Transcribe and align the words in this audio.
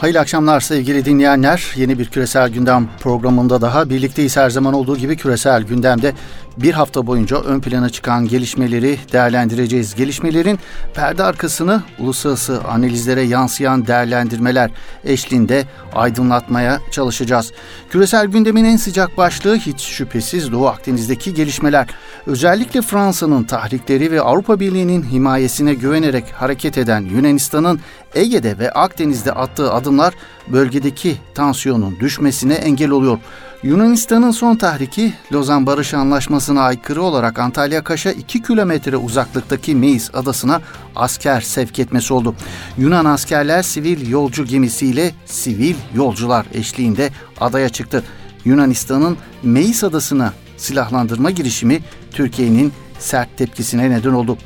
Hayırlı 0.00 0.20
akşamlar 0.20 0.60
sevgili 0.60 1.04
dinleyenler. 1.04 1.72
Yeni 1.76 1.98
bir 1.98 2.06
küresel 2.06 2.48
gündem 2.48 2.88
programında 3.00 3.60
daha 3.60 3.90
birlikteyiz 3.90 4.36
her 4.36 4.50
zaman 4.50 4.74
olduğu 4.74 4.96
gibi 4.96 5.16
küresel 5.16 5.62
gündemde 5.62 6.14
bir 6.62 6.72
hafta 6.72 7.06
boyunca 7.06 7.40
ön 7.40 7.60
plana 7.60 7.90
çıkan 7.90 8.28
gelişmeleri 8.28 8.98
değerlendireceğiz. 9.12 9.94
Gelişmelerin 9.94 10.58
perde 10.94 11.24
arkasını 11.24 11.82
uluslararası 11.98 12.60
analizlere 12.64 13.22
yansıyan 13.22 13.86
değerlendirmeler 13.86 14.70
eşliğinde 15.04 15.64
aydınlatmaya 15.94 16.80
çalışacağız. 16.90 17.52
Küresel 17.90 18.26
gündemin 18.26 18.64
en 18.64 18.76
sıcak 18.76 19.16
başlığı 19.16 19.56
hiç 19.56 19.80
şüphesiz 19.80 20.52
Doğu 20.52 20.66
Akdeniz'deki 20.66 21.34
gelişmeler. 21.34 21.86
Özellikle 22.26 22.82
Fransa'nın 22.82 23.44
tahrikleri 23.44 24.10
ve 24.10 24.20
Avrupa 24.20 24.60
Birliği'nin 24.60 25.02
himayesine 25.02 25.74
güvenerek 25.74 26.24
hareket 26.32 26.78
eden 26.78 27.00
Yunanistan'ın 27.00 27.80
Ege'de 28.14 28.58
ve 28.58 28.72
Akdeniz'de 28.72 29.32
attığı 29.32 29.72
adımlar 29.72 30.14
bölgedeki 30.48 31.16
tansiyonun 31.34 32.00
düşmesine 32.00 32.54
engel 32.54 32.90
oluyor. 32.90 33.18
Yunanistan'ın 33.62 34.30
son 34.30 34.56
tahriki 34.56 35.12
Lozan 35.32 35.66
Barış 35.66 35.94
Anlaşması'na 35.94 36.62
aykırı 36.62 37.02
olarak 37.02 37.38
Antalya 37.38 37.84
Kaş'a 37.84 38.12
2 38.12 38.42
kilometre 38.42 38.96
uzaklıktaki 38.96 39.74
Meis 39.74 40.14
adasına 40.14 40.60
asker 40.96 41.40
sevk 41.40 41.78
etmesi 41.78 42.14
oldu. 42.14 42.34
Yunan 42.78 43.04
askerler 43.04 43.62
sivil 43.62 44.10
yolcu 44.10 44.44
gemisiyle 44.44 45.12
sivil 45.26 45.74
yolcular 45.94 46.46
eşliğinde 46.52 47.10
adaya 47.40 47.68
çıktı. 47.68 48.04
Yunanistan'ın 48.44 49.16
Meis 49.42 49.84
adasına 49.84 50.32
silahlandırma 50.56 51.30
girişimi 51.30 51.80
Türkiye'nin 52.12 52.72
sert 53.00 53.36
tepkisine 53.36 53.90
neden 53.90 54.12
oldu. 54.12 54.38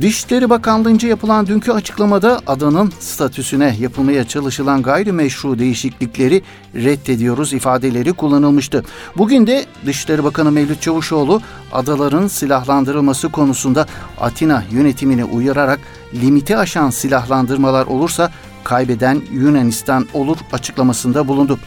Dışişleri 0.00 0.50
Bakanlığı'nca 0.50 1.08
yapılan 1.08 1.46
dünkü 1.46 1.72
açıklamada 1.72 2.40
adanın 2.46 2.92
statüsüne 3.00 3.76
yapılmaya 3.80 4.24
çalışılan 4.24 4.82
gayrimeşru 4.82 5.58
değişiklikleri 5.58 6.42
reddediyoruz 6.74 7.52
ifadeleri 7.52 8.12
kullanılmıştı. 8.12 8.84
Bugün 9.16 9.46
de 9.46 9.64
Dışişleri 9.86 10.24
Bakanı 10.24 10.52
Mevlüt 10.52 10.82
Çavuşoğlu 10.82 11.42
adaların 11.72 12.26
silahlandırılması 12.26 13.28
konusunda 13.28 13.86
Atina 14.20 14.64
yönetimini 14.70 15.24
uyararak 15.24 15.80
limiti 16.14 16.56
aşan 16.56 16.90
silahlandırmalar 16.90 17.86
olursa 17.86 18.32
kaybeden 18.64 19.22
Yunanistan 19.32 20.06
olur 20.14 20.36
açıklamasında 20.52 21.28
bulundu. 21.28 21.58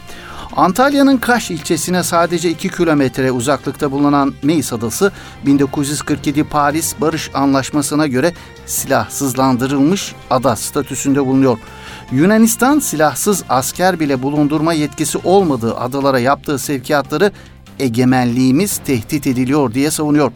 Antalya'nın 0.56 1.16
Kaş 1.16 1.50
ilçesine 1.50 2.02
sadece 2.02 2.50
2 2.50 2.68
kilometre 2.68 3.32
uzaklıkta 3.32 3.90
bulunan 3.90 4.34
Meis 4.42 4.72
Adası 4.72 5.12
1947 5.46 6.44
Paris 6.44 6.94
Barış 7.00 7.30
Anlaşması'na 7.34 8.06
göre 8.06 8.32
silahsızlandırılmış 8.66 10.14
ada 10.30 10.56
statüsünde 10.56 11.26
bulunuyor. 11.26 11.58
Yunanistan 12.12 12.78
silahsız 12.78 13.44
asker 13.48 14.00
bile 14.00 14.22
bulundurma 14.22 14.72
yetkisi 14.72 15.18
olmadığı 15.24 15.76
adalara 15.76 16.18
yaptığı 16.18 16.58
sevkiyatları 16.58 17.32
egemenliğimiz 17.78 18.78
tehdit 18.78 19.26
ediliyor 19.26 19.74
diye 19.74 19.90
savunuyor. 19.90 20.32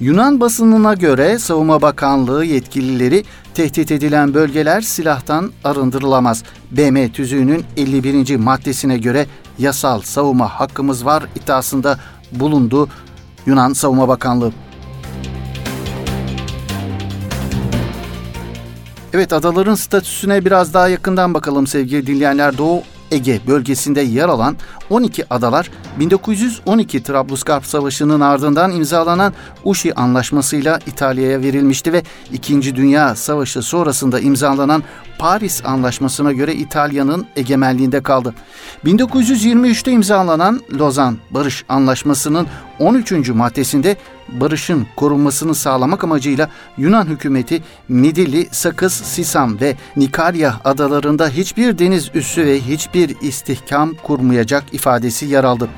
Yunan 0.00 0.40
basınına 0.40 0.94
göre 0.94 1.38
Savunma 1.38 1.82
Bakanlığı 1.82 2.44
yetkilileri 2.44 3.24
tehdit 3.54 3.92
edilen 3.92 4.34
bölgeler 4.34 4.80
silahtan 4.80 5.52
arındırılamaz. 5.64 6.42
BM 6.70 7.12
tüzüğünün 7.12 7.64
51. 7.76 8.36
maddesine 8.36 8.98
göre 8.98 9.26
yasal 9.58 10.00
savunma 10.00 10.48
hakkımız 10.48 11.04
var 11.04 11.24
iddiasında 11.36 11.98
bulundu 12.32 12.88
Yunan 13.46 13.72
Savunma 13.72 14.08
Bakanlığı. 14.08 14.52
Evet 19.12 19.32
adaların 19.32 19.74
statüsüne 19.74 20.44
biraz 20.44 20.74
daha 20.74 20.88
yakından 20.88 21.34
bakalım 21.34 21.66
sevgili 21.66 22.06
dinleyenler. 22.06 22.58
Doğu 22.58 22.82
Ege 23.10 23.40
bölgesinde 23.46 24.00
yer 24.00 24.28
alan 24.28 24.56
12 24.90 25.34
adalar 25.34 25.70
1912 25.98 27.02
Trablusgarp 27.02 27.66
Savaşı'nın 27.66 28.20
ardından 28.20 28.70
imzalanan 28.70 29.32
Uşi 29.64 29.94
Anlaşması'yla 29.94 30.78
İtalya'ya 30.86 31.40
verilmişti 31.42 31.92
ve 31.92 32.02
2. 32.32 32.76
Dünya 32.76 33.14
Savaşı 33.14 33.62
sonrasında 33.62 34.20
imzalanan 34.20 34.82
Paris 35.18 35.64
Anlaşması'na 35.64 36.32
göre 36.32 36.54
İtalya'nın 36.54 37.26
egemenliğinde 37.36 38.02
kaldı. 38.02 38.34
1923'te 38.84 39.92
imzalanan 39.92 40.60
Lozan 40.78 41.18
Barış 41.30 41.64
Anlaşması'nın 41.68 42.46
13. 42.78 43.28
maddesinde 43.28 43.96
barışın 44.32 44.86
korunmasını 44.96 45.54
sağlamak 45.54 46.04
amacıyla 46.04 46.48
Yunan 46.78 47.06
hükümeti 47.06 47.62
Midilli, 47.88 48.48
Sakız, 48.50 48.92
Sisam 48.92 49.60
ve 49.60 49.76
Nikarya 49.96 50.60
adalarında 50.64 51.28
hiçbir 51.28 51.78
deniz 51.78 52.10
üssü 52.14 52.46
ve 52.46 52.60
hiçbir 52.60 53.16
istihkam 53.20 53.94
kurmayacak 54.02 54.64
ifadesi 54.72 55.26
yer 55.26 55.44
aldı. 55.44 55.68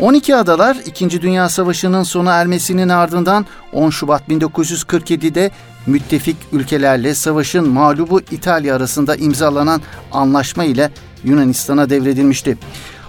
12 0.00 0.36
adalar 0.36 0.76
2. 0.86 1.22
Dünya 1.22 1.48
Savaşı'nın 1.48 2.02
sona 2.02 2.32
ermesinin 2.32 2.88
ardından 2.88 3.46
10 3.72 3.90
Şubat 3.90 4.28
1947'de 4.28 5.50
müttefik 5.86 6.36
ülkelerle 6.52 7.14
savaşın 7.14 7.68
mağlubu 7.68 8.20
İtalya 8.20 8.76
arasında 8.76 9.16
imzalanan 9.16 9.80
anlaşma 10.12 10.64
ile 10.64 10.90
Yunanistan'a 11.24 11.90
devredilmişti. 11.90 12.58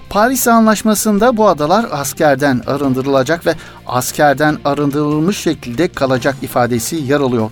Paris 0.09 0.47
Anlaşması'nda 0.47 1.37
bu 1.37 1.47
adalar 1.47 1.85
askerden 1.91 2.61
arındırılacak 2.67 3.45
ve 3.45 3.55
askerden 3.87 4.57
arındırılmış 4.65 5.37
şekilde 5.37 5.87
kalacak 5.87 6.35
ifadesi 6.41 6.95
yer 6.95 7.19
alıyor. 7.19 7.51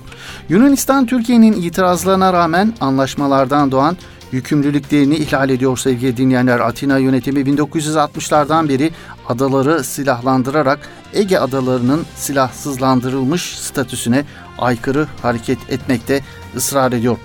Yunanistan 0.49 1.05
Türkiye'nin 1.05 1.53
itirazlarına 1.53 2.33
rağmen 2.33 2.73
anlaşmalardan 2.81 3.71
doğan 3.71 3.97
yükümlülüklerini 4.31 5.15
ihlal 5.15 5.49
ediyor 5.49 5.77
sevgili 5.77 6.17
dinleyenler. 6.17 6.59
Atina 6.59 6.97
yönetimi 6.97 7.39
1960'lardan 7.39 8.69
beri 8.69 8.91
adaları 9.27 9.83
silahlandırarak 9.83 10.79
Ege 11.13 11.37
adalarının 11.37 12.05
silahsızlandırılmış 12.15 13.59
statüsüne 13.59 14.25
aykırı 14.57 15.07
hareket 15.21 15.69
etmekte 15.69 16.21
ısrar 16.55 16.91
ediyor. 16.91 17.17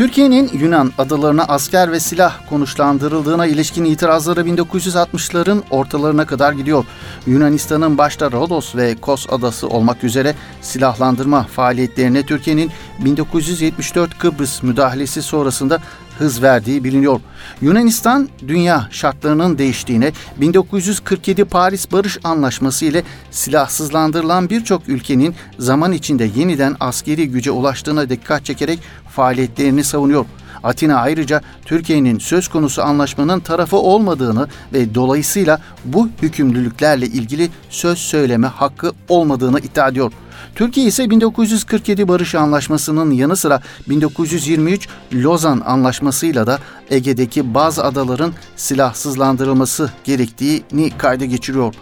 Türkiye'nin 0.00 0.50
Yunan 0.52 0.92
adalarına 0.98 1.44
asker 1.44 1.92
ve 1.92 2.00
silah 2.00 2.48
konuşlandırıldığına 2.48 3.46
ilişkin 3.46 3.84
itirazları 3.84 4.40
1960'ların 4.40 5.62
ortalarına 5.70 6.26
kadar 6.26 6.52
gidiyor. 6.52 6.84
Yunanistan'ın 7.26 7.98
başta 7.98 8.32
Rodos 8.32 8.76
ve 8.76 8.96
Kos 8.96 9.26
adası 9.30 9.68
olmak 9.68 10.04
üzere 10.04 10.34
silahlandırma 10.60 11.42
faaliyetlerine 11.42 12.26
Türkiye'nin 12.26 12.70
1974 12.98 14.18
Kıbrıs 14.18 14.62
müdahalesi 14.62 15.22
sonrasında 15.22 15.78
hız 16.20 16.42
verdiği 16.42 16.84
biliniyor. 16.84 17.20
Yunanistan 17.60 18.28
dünya 18.48 18.88
şartlarının 18.90 19.58
değiştiğine 19.58 20.12
1947 20.36 21.44
Paris 21.44 21.92
Barış 21.92 22.18
Anlaşması 22.24 22.84
ile 22.84 23.02
silahsızlandırılan 23.30 24.50
birçok 24.50 24.88
ülkenin 24.88 25.34
zaman 25.58 25.92
içinde 25.92 26.30
yeniden 26.36 26.76
askeri 26.80 27.28
güce 27.28 27.50
ulaştığına 27.50 28.08
dikkat 28.10 28.44
çekerek 28.44 28.78
faaliyetlerini 29.08 29.84
savunuyor. 29.84 30.26
Atina 30.62 30.96
ayrıca 30.96 31.40
Türkiye'nin 31.64 32.18
söz 32.18 32.48
konusu 32.48 32.82
anlaşmanın 32.82 33.40
tarafı 33.40 33.76
olmadığını 33.76 34.48
ve 34.72 34.94
dolayısıyla 34.94 35.60
bu 35.84 36.08
hükümlülüklerle 36.22 37.06
ilgili 37.06 37.48
söz 37.70 37.98
söyleme 37.98 38.46
hakkı 38.46 38.92
olmadığını 39.08 39.58
iddia 39.58 39.88
ediyor. 39.88 40.12
Türkiye 40.54 40.86
ise 40.86 41.10
1947 41.10 42.08
Barış 42.08 42.34
Anlaşması'nın 42.34 43.10
yanı 43.10 43.36
sıra 43.36 43.60
1923 43.88 44.88
Lozan 45.14 45.62
Anlaşması'yla 45.66 46.46
da 46.46 46.58
Ege'deki 46.90 47.54
bazı 47.54 47.84
adaların 47.84 48.32
silahsızlandırılması 48.56 49.90
gerektiğini 50.04 50.90
kayda 50.98 51.24
geçiriyor. 51.24 51.74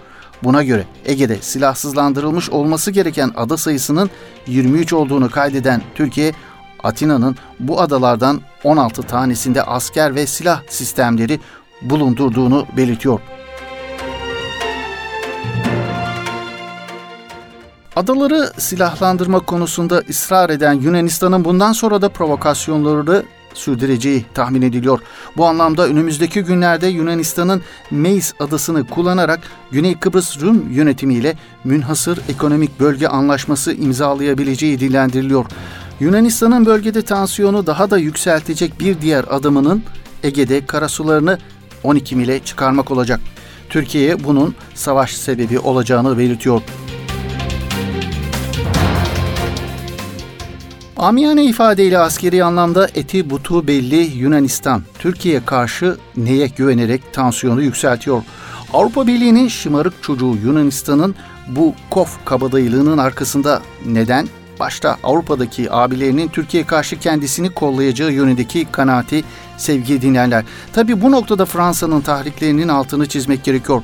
Buna 0.45 0.63
göre 0.63 0.85
Ege'de 1.05 1.37
silahsızlandırılmış 1.41 2.51
olması 2.51 2.91
gereken 2.91 3.33
ada 3.37 3.57
sayısının 3.57 4.11
23 4.47 4.93
olduğunu 4.93 5.31
kaydeden 5.31 5.83
Türkiye, 5.95 6.33
Atina'nın 6.83 7.37
bu 7.61 7.81
adalardan 7.81 8.41
16 8.65 9.03
tanesinde 9.03 9.63
asker 9.63 10.15
ve 10.15 10.27
silah 10.27 10.63
sistemleri 10.69 11.41
bulundurduğunu 11.83 12.67
belirtiyor. 12.77 13.21
Adaları 17.99 18.51
silahlandırma 18.59 19.41
konusunda 19.41 20.03
ısrar 20.11 20.51
eden 20.51 20.73
Yunanistan'ın 20.73 21.45
bundan 21.45 21.73
sonra 21.73 22.03
da 22.03 22.09
provokasyonları 22.09 23.23
sürdüreceği 23.55 24.27
tahmin 24.35 24.63
ediliyor. 24.63 25.01
Bu 25.37 25.47
anlamda 25.47 25.87
önümüzdeki 25.87 26.41
günlerde 26.41 26.87
Yunanistan'ın 26.87 27.63
Meis 27.91 28.35
adasını 28.41 28.87
kullanarak 28.87 29.41
Güney 29.71 29.99
Kıbrıs 29.99 30.41
Rum 30.41 30.73
yönetimiyle 30.73 31.37
münhasır 31.65 32.21
ekonomik 32.29 32.81
bölge 32.81 33.09
anlaşması 33.09 33.73
imzalayabileceği 33.73 34.81
dillendiriliyor. 34.81 35.47
Yunanistan'ın 36.01 36.67
bölgede 36.67 37.03
tansiyonu 37.03 37.67
daha 37.67 37.91
da 37.91 37.99
yükseltecek 37.99 38.81
bir 38.81 39.01
diğer 39.01 39.25
adımının 39.31 39.83
Ege'de 40.23 40.67
karasularını 40.67 41.39
12 41.83 42.17
mile 42.17 42.39
çıkarmak 42.45 42.91
olacak. 42.91 43.21
Türkiye 43.69 44.25
bunun 44.25 44.55
savaş 44.75 45.17
sebebi 45.17 45.59
olacağını 45.59 46.19
belirtiyor. 46.19 46.63
Amiyane 50.99 51.45
ifadeyle 51.45 51.99
askeri 51.99 52.45
anlamda 52.45 52.89
eti 52.95 53.31
butu 53.31 53.67
belli 53.67 53.97
Yunanistan, 53.97 54.83
Türkiye'ye 54.99 55.45
karşı 55.45 55.97
neye 56.17 56.47
güvenerek 56.47 57.13
tansiyonu 57.13 57.63
yükseltiyor. 57.63 58.23
Avrupa 58.73 59.07
Birliği'nin 59.07 59.49
şımarık 59.49 60.03
çocuğu 60.03 60.37
Yunanistan'ın 60.45 61.15
bu 61.49 61.75
kof 61.91 62.25
kabadayılığının 62.25 62.99
arkasında 62.99 63.63
neden? 63.87 64.29
Başta 64.61 64.97
Avrupa'daki 65.05 65.73
abilerinin 65.73 66.29
Türkiye 66.29 66.65
karşı 66.67 66.99
kendisini 66.99 67.51
kollayacağı 67.51 68.13
yönündeki 68.13 68.67
kanaati 68.73 69.25
sevgi 69.57 70.03
dinlerler. 70.03 70.45
Tabi 70.73 71.03
bu 71.03 71.13
noktada 71.13 71.45
Fransa'nın 71.45 72.01
tahriklerinin 72.01 72.69
altını 72.69 73.07
çizmek 73.09 73.45
gerekiyor. 73.45 73.83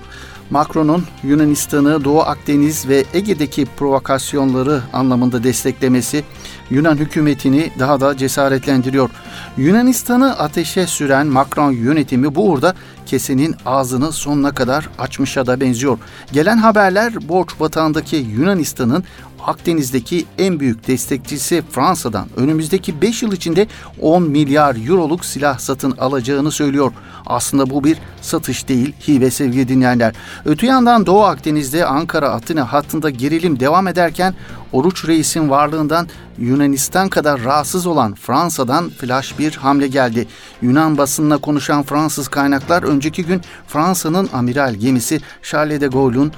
Macron'un 0.55 1.05
Yunanistan'ı 1.23 2.05
Doğu 2.05 2.21
Akdeniz 2.21 2.89
ve 2.89 3.05
Ege'deki 3.15 3.67
provokasyonları 3.77 4.81
anlamında 4.93 5.45
desteklemesi 5.45 6.25
Yunan 6.71 6.97
hükümetini 6.97 7.71
daha 7.79 8.01
da 8.01 8.17
cesaretlendiriyor. 8.17 9.11
Yunanistan'ı 9.56 10.39
ateşe 10.39 10.87
süren 10.87 11.27
Macron 11.27 11.71
yönetimi 11.73 12.35
bu 12.35 12.51
uğurda 12.51 12.75
kesenin 13.06 13.56
ağzını 13.67 14.12
sonuna 14.12 14.55
kadar 14.55 14.89
açmışa 14.99 15.47
da 15.47 15.61
benziyor. 15.61 15.99
Gelen 16.33 16.57
haberler 16.57 17.29
borç 17.29 17.49
batağındaki 17.61 18.17
Yunanistan'ın 18.17 19.05
Akdeniz'deki 19.46 20.26
en 20.38 20.61
büyük 20.61 20.87
destekçisi 20.87 21.62
Fransa'dan 21.70 22.29
önümüzdeki 22.37 23.02
5 23.02 23.23
yıl 23.23 23.32
içinde 23.32 23.67
10 24.00 24.23
milyar 24.23 24.88
euroluk 24.88 25.25
silah 25.25 25.58
satın 25.58 25.91
alacağını 25.91 26.50
söylüyor. 26.50 26.93
Aslında 27.26 27.70
bu 27.70 27.85
bir 27.85 27.99
satış 28.20 28.69
değil, 28.69 28.94
hibe 29.08 29.31
sevgili 29.31 29.69
dinleyenler. 29.69 30.14
Öte 30.44 30.67
yandan 30.67 31.06
Doğu 31.06 31.23
Akdeniz'de 31.23 31.87
Ankara-Atina 31.87 32.73
hattında 32.73 33.11
gerilim 33.11 33.61
devam 33.61 33.88
ederken 33.88 34.35
Oruç 34.73 35.08
Reis'in 35.08 35.50
varlığından 35.50 36.08
Yunanistan 36.38 37.08
kadar 37.08 37.44
rahatsız 37.44 37.87
olan 37.87 38.14
Fransa'dan 38.14 38.90
flash 38.90 39.38
bir 39.38 39.52
hamle 39.56 39.88
geldi. 39.88 40.26
Yunan 40.62 40.99
basınına 40.99 41.38
konuşan 41.38 41.82
Fransız 41.82 42.29
kaynaklar 42.29 42.82
önceki 42.82 43.25
gün 43.25 43.43
Fransa'nın 43.67 44.29
amiral 44.32 44.75
gemisi 44.75 45.20
Charles 45.43 45.81
de 45.81 45.87
Gaulle'un 45.87 46.32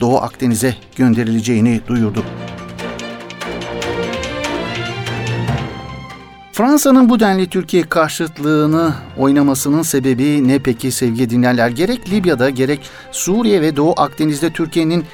Doğu 0.00 0.16
Akdeniz'e 0.16 0.74
gönderileceğini 0.96 1.80
duyurdu. 1.88 2.24
Fransa'nın 6.52 7.08
bu 7.08 7.20
denli 7.20 7.48
Türkiye 7.48 7.82
karşıtlığını 7.82 8.94
oynamasının 9.18 9.82
sebebi 9.82 10.48
ne 10.48 10.58
peki 10.58 10.92
sevgili 10.92 11.30
dinlerler? 11.30 11.68
Gerek 11.68 12.10
Libya'da 12.10 12.50
gerek 12.50 12.80
Suriye 13.12 13.60
ve 13.60 13.76
Doğu 13.76 13.94
Akdeniz'de 13.96 14.50
Türkiye'nin 14.50 15.04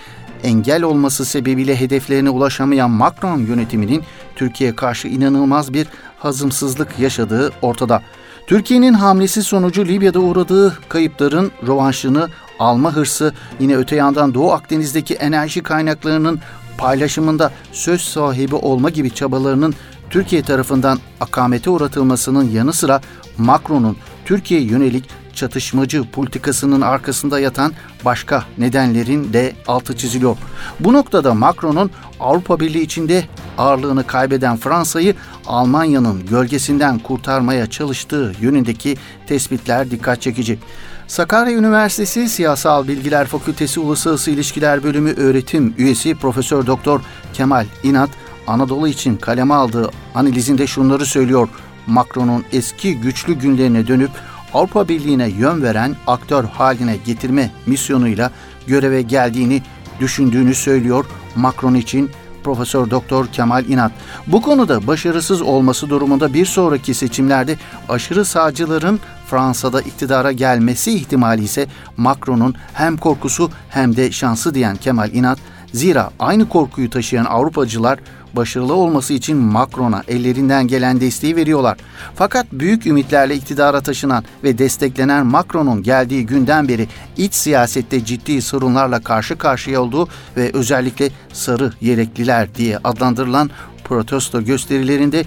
engel 0.42 0.82
olması 0.82 1.24
sebebiyle 1.24 1.80
hedeflerine 1.80 2.30
ulaşamayan 2.30 2.90
Macron 2.90 3.38
yönetiminin 3.38 4.02
Türkiye'ye 4.36 4.76
karşı 4.76 5.08
inanılmaz 5.08 5.74
bir 5.74 5.86
hazımsızlık 6.18 6.98
yaşadığı 6.98 7.52
ortada. 7.62 8.02
Türkiye'nin 8.46 8.92
hamlesi 8.92 9.42
sonucu 9.42 9.86
Libya'da 9.86 10.20
uğradığı 10.20 10.78
kayıpların 10.88 11.52
rovanşını 11.66 12.28
alma 12.58 12.92
hırsı 12.92 13.32
yine 13.60 13.76
öte 13.76 13.96
yandan 13.96 14.34
Doğu 14.34 14.52
Akdeniz'deki 14.52 15.14
enerji 15.14 15.62
kaynaklarının 15.62 16.40
paylaşımında 16.78 17.50
söz 17.72 18.00
sahibi 18.00 18.54
olma 18.54 18.90
gibi 18.90 19.10
çabalarının 19.10 19.74
Türkiye 20.10 20.42
tarafından 20.42 20.98
akamete 21.20 21.70
uğratılmasının 21.70 22.50
yanı 22.50 22.72
sıra 22.72 23.00
Macron'un 23.38 23.96
Türkiye 24.24 24.60
yönelik 24.60 25.04
çatışmacı 25.34 26.10
politikasının 26.10 26.80
arkasında 26.80 27.40
yatan 27.40 27.72
başka 28.04 28.44
nedenlerin 28.58 29.32
de 29.32 29.52
altı 29.66 29.96
çiziliyor. 29.96 30.36
Bu 30.80 30.92
noktada 30.92 31.34
Macron'un 31.34 31.90
Avrupa 32.20 32.60
Birliği 32.60 32.82
içinde 32.82 33.24
ağırlığını 33.58 34.06
kaybeden 34.06 34.56
Fransa'yı 34.56 35.14
Almanya'nın 35.46 36.26
gölgesinden 36.26 36.98
kurtarmaya 36.98 37.66
çalıştığı 37.66 38.32
yönündeki 38.40 38.96
tespitler 39.26 39.90
dikkat 39.90 40.22
çekici. 40.22 40.58
Sakarya 41.06 41.58
Üniversitesi 41.58 42.28
Siyasal 42.28 42.88
Bilgiler 42.88 43.26
Fakültesi 43.26 43.80
Uluslararası 43.80 44.30
İlişkiler 44.30 44.82
Bölümü 44.82 45.14
öğretim 45.14 45.74
üyesi 45.78 46.14
Profesör 46.14 46.66
Doktor 46.66 47.00
Kemal 47.32 47.66
İnat 47.82 48.10
Anadolu 48.46 48.88
için 48.88 49.16
kaleme 49.16 49.54
aldığı 49.54 49.90
analizinde 50.14 50.66
şunları 50.66 51.06
söylüyor. 51.06 51.48
Macron'un 51.86 52.44
eski 52.52 53.00
güçlü 53.00 53.34
günlerine 53.34 53.86
dönüp 53.86 54.10
Avrupa 54.54 54.88
Birliği'ne 54.88 55.28
yön 55.28 55.62
veren 55.62 55.96
aktör 56.06 56.44
haline 56.44 56.96
getirme 56.96 57.50
misyonuyla 57.66 58.30
göreve 58.66 59.02
geldiğini 59.02 59.62
düşündüğünü 60.00 60.54
söylüyor 60.54 61.06
Macron 61.36 61.74
için 61.74 62.10
Profesör 62.44 62.90
Doktor 62.90 63.26
Kemal 63.26 63.64
İnat. 63.64 63.92
Bu 64.26 64.42
konuda 64.42 64.86
başarısız 64.86 65.42
olması 65.42 65.90
durumunda 65.90 66.34
bir 66.34 66.46
sonraki 66.46 66.94
seçimlerde 66.94 67.56
aşırı 67.88 68.24
sağcıların 68.24 69.00
Fransa'da 69.26 69.80
iktidara 69.80 70.32
gelmesi 70.32 70.92
ihtimali 70.92 71.44
ise 71.44 71.66
Macron'un 71.96 72.54
hem 72.74 72.96
korkusu 72.96 73.50
hem 73.70 73.96
de 73.96 74.12
şansı 74.12 74.54
diyen 74.54 74.76
Kemal 74.76 75.12
İnat, 75.12 75.38
zira 75.72 76.10
aynı 76.18 76.48
korkuyu 76.48 76.90
taşıyan 76.90 77.24
Avrupacılar 77.24 77.98
başarılı 78.36 78.74
olması 78.74 79.12
için 79.12 79.36
Macron'a 79.36 80.02
ellerinden 80.08 80.66
gelen 80.66 81.00
desteği 81.00 81.36
veriyorlar. 81.36 81.78
Fakat 82.14 82.46
büyük 82.52 82.86
ümitlerle 82.86 83.34
iktidara 83.34 83.80
taşınan 83.80 84.24
ve 84.44 84.58
desteklenen 84.58 85.26
Macron'un 85.26 85.82
geldiği 85.82 86.26
günden 86.26 86.68
beri 86.68 86.88
iç 87.16 87.34
siyasette 87.34 88.04
ciddi 88.04 88.42
sorunlarla 88.42 89.00
karşı 89.00 89.38
karşıya 89.38 89.82
olduğu 89.82 90.08
ve 90.36 90.50
özellikle 90.54 91.10
sarı 91.32 91.72
yelekliler 91.80 92.54
diye 92.54 92.78
adlandırılan 92.84 93.50
protesto 93.84 94.44
gösterilerinde 94.44 95.24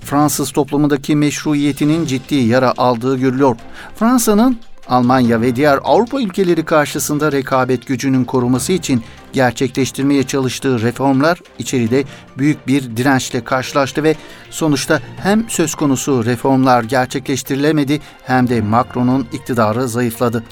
Fransız 0.00 0.50
toplumundaki 0.50 1.16
meşruiyetinin 1.16 2.06
ciddi 2.06 2.34
yara 2.34 2.74
aldığı 2.76 3.18
görülüyor. 3.18 3.56
Fransa'nın 3.96 4.58
Almanya 4.90 5.40
ve 5.40 5.56
diğer 5.56 5.78
Avrupa 5.84 6.20
ülkeleri 6.20 6.64
karşısında 6.64 7.32
rekabet 7.32 7.86
gücünün 7.86 8.24
koruması 8.24 8.72
için 8.72 9.02
gerçekleştirmeye 9.32 10.22
çalıştığı 10.22 10.82
reformlar 10.82 11.38
içeride 11.58 12.04
büyük 12.38 12.66
bir 12.66 12.96
dirençle 12.96 13.44
karşılaştı 13.44 14.02
ve 14.02 14.14
sonuçta 14.50 15.00
hem 15.22 15.50
söz 15.50 15.74
konusu 15.74 16.24
reformlar 16.24 16.82
gerçekleştirilemedi 16.82 18.00
hem 18.22 18.48
de 18.48 18.60
Macron'un 18.60 19.28
iktidarı 19.32 19.88
zayıfladı. 19.88 20.44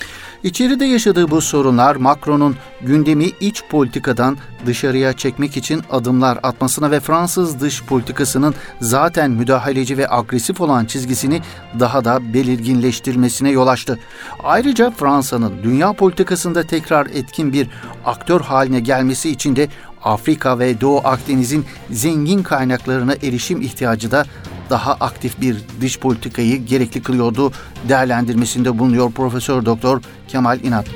İçeride 0.43 0.85
yaşadığı 0.85 1.31
bu 1.31 1.41
sorunlar 1.41 1.97
Macron'un 1.97 2.57
gündemi 2.83 3.25
iç 3.41 3.63
politikadan 3.71 4.39
dışarıya 4.67 5.13
çekmek 5.13 5.57
için 5.57 5.83
adımlar 5.91 6.39
atmasına 6.43 6.91
ve 6.91 7.01
Fransız 7.01 7.61
dış 7.61 7.85
politikasının 7.85 8.55
zaten 8.81 9.31
müdahaleci 9.31 9.99
ve 9.99 10.11
agresif 10.11 10.61
olan 10.61 10.85
çizgisini 10.85 11.41
daha 11.81 12.05
da 12.05 12.35
belirginleştirmesine 12.35 13.51
yol 13.51 13.67
açtı. 13.67 13.99
Ayrıca 14.45 14.91
Fransa'nın 14.91 15.63
dünya 15.63 15.93
politikasında 15.93 16.63
tekrar 16.63 17.07
etkin 17.07 17.53
bir 17.53 17.69
aktör 18.05 18.41
haline 18.41 18.81
gelmesi 18.81 19.31
için 19.31 19.57
de 19.57 19.69
Afrika 20.05 20.59
ve 20.59 20.81
Doğu 20.81 21.01
Akdeniz'in 21.05 21.65
zengin 21.91 22.43
kaynaklarına 22.43 23.15
erişim 23.15 23.61
ihtiyacı 23.61 24.11
da 24.11 24.25
daha 24.71 24.93
aktif 24.93 25.41
bir 25.41 25.57
dış 25.81 25.99
politikayı 25.99 26.65
gerekli 26.67 27.03
kılıyordu 27.03 27.53
değerlendirmesinde 27.89 28.79
bulunuyor 28.79 29.13
Profesör 29.13 29.65
Doktor 29.65 30.01
Kemal 30.29 30.61
İnat. 30.61 30.87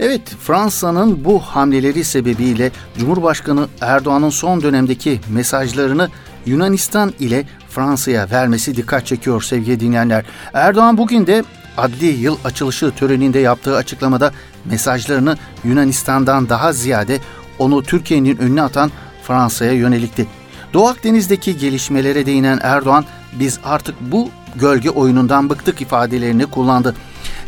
Evet, 0.00 0.22
Fransa'nın 0.40 1.24
bu 1.24 1.38
hamleleri 1.40 2.04
sebebiyle 2.04 2.70
Cumhurbaşkanı 2.98 3.68
Erdoğan'ın 3.80 4.30
son 4.30 4.62
dönemdeki 4.62 5.20
mesajlarını 5.30 6.08
Yunanistan 6.46 7.12
ile 7.20 7.44
Fransa'ya 7.68 8.30
vermesi 8.30 8.76
dikkat 8.76 9.06
çekiyor 9.06 9.42
sevgili 9.42 9.80
dinleyenler. 9.80 10.24
Erdoğan 10.54 10.98
bugün 10.98 11.26
de 11.26 11.44
adli 11.76 12.06
yıl 12.06 12.36
açılışı 12.44 12.90
töreninde 12.90 13.38
yaptığı 13.38 13.76
açıklamada 13.76 14.32
mesajlarını 14.64 15.36
Yunanistan'dan 15.64 16.48
daha 16.48 16.72
ziyade 16.72 17.18
onu 17.58 17.82
Türkiye'nin 17.82 18.36
önüne 18.36 18.62
atan 18.62 18.90
Fransa'ya 19.22 19.72
yönelikti. 19.72 20.26
Doğu 20.72 20.86
Akdeniz'deki 20.86 21.56
gelişmelere 21.58 22.26
değinen 22.26 22.60
Erdoğan, 22.62 23.04
biz 23.32 23.58
artık 23.64 23.94
bu 24.00 24.28
gölge 24.56 24.90
oyunundan 24.90 25.50
bıktık 25.50 25.80
ifadelerini 25.80 26.46
kullandı. 26.46 26.94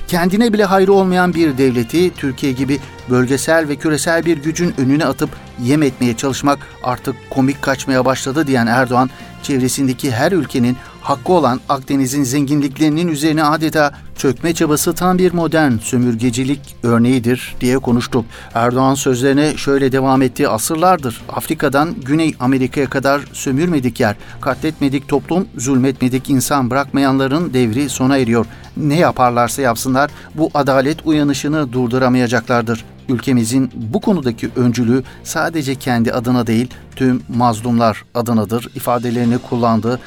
Kendine 0.08 0.52
bile 0.52 0.64
hayrı 0.64 0.92
olmayan 0.92 1.34
bir 1.34 1.58
devleti 1.58 2.14
Türkiye 2.14 2.52
gibi 2.52 2.80
bölgesel 3.10 3.68
ve 3.68 3.76
küresel 3.76 4.26
bir 4.26 4.38
gücün 4.38 4.74
önüne 4.78 5.04
atıp 5.04 5.30
yem 5.62 5.82
etmeye 5.82 6.16
çalışmak 6.16 6.58
artık 6.82 7.16
komik 7.30 7.62
kaçmaya 7.62 8.04
başladı 8.04 8.46
diyen 8.46 8.66
Erdoğan, 8.66 9.10
çevresindeki 9.42 10.10
her 10.10 10.32
ülkenin 10.32 10.76
hakkı 11.04 11.32
olan 11.32 11.60
Akdeniz'in 11.68 12.22
zenginliklerinin 12.22 13.08
üzerine 13.08 13.44
adeta 13.44 13.92
çökme 14.16 14.54
çabası 14.54 14.94
tam 14.94 15.18
bir 15.18 15.32
modern 15.32 15.78
sömürgecilik 15.78 16.76
örneğidir 16.82 17.54
diye 17.60 17.78
konuştu. 17.78 18.24
Erdoğan 18.54 18.94
sözlerine 18.94 19.56
şöyle 19.56 19.92
devam 19.92 20.22
etti. 20.22 20.48
Asırlardır 20.48 21.22
Afrika'dan 21.28 21.94
Güney 22.00 22.34
Amerika'ya 22.40 22.90
kadar 22.90 23.22
sömürmedik 23.32 24.00
yer, 24.00 24.16
katletmedik 24.40 25.08
toplum, 25.08 25.48
zulmetmedik 25.56 26.30
insan 26.30 26.70
bırakmayanların 26.70 27.54
devri 27.54 27.88
sona 27.88 28.16
eriyor. 28.16 28.46
Ne 28.76 28.98
yaparlarsa 28.98 29.62
yapsınlar 29.62 30.10
bu 30.34 30.50
adalet 30.54 31.06
uyanışını 31.06 31.72
durduramayacaklardır 31.72 32.84
ülkemizin 33.08 33.70
bu 33.74 34.00
konudaki 34.00 34.50
öncülüğü 34.56 35.02
sadece 35.24 35.74
kendi 35.74 36.12
adına 36.12 36.46
değil 36.46 36.68
tüm 36.96 37.22
mazlumlar 37.28 38.04
adınadır 38.14 38.68
ifadelerini 38.74 39.38
kullandı 39.38 40.00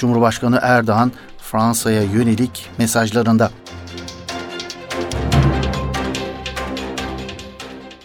Cumhurbaşkanı 0.00 0.58
Erdoğan 0.62 1.12
Fransa'ya 1.38 2.02
yönelik 2.02 2.66
mesajlarında. 2.78 3.50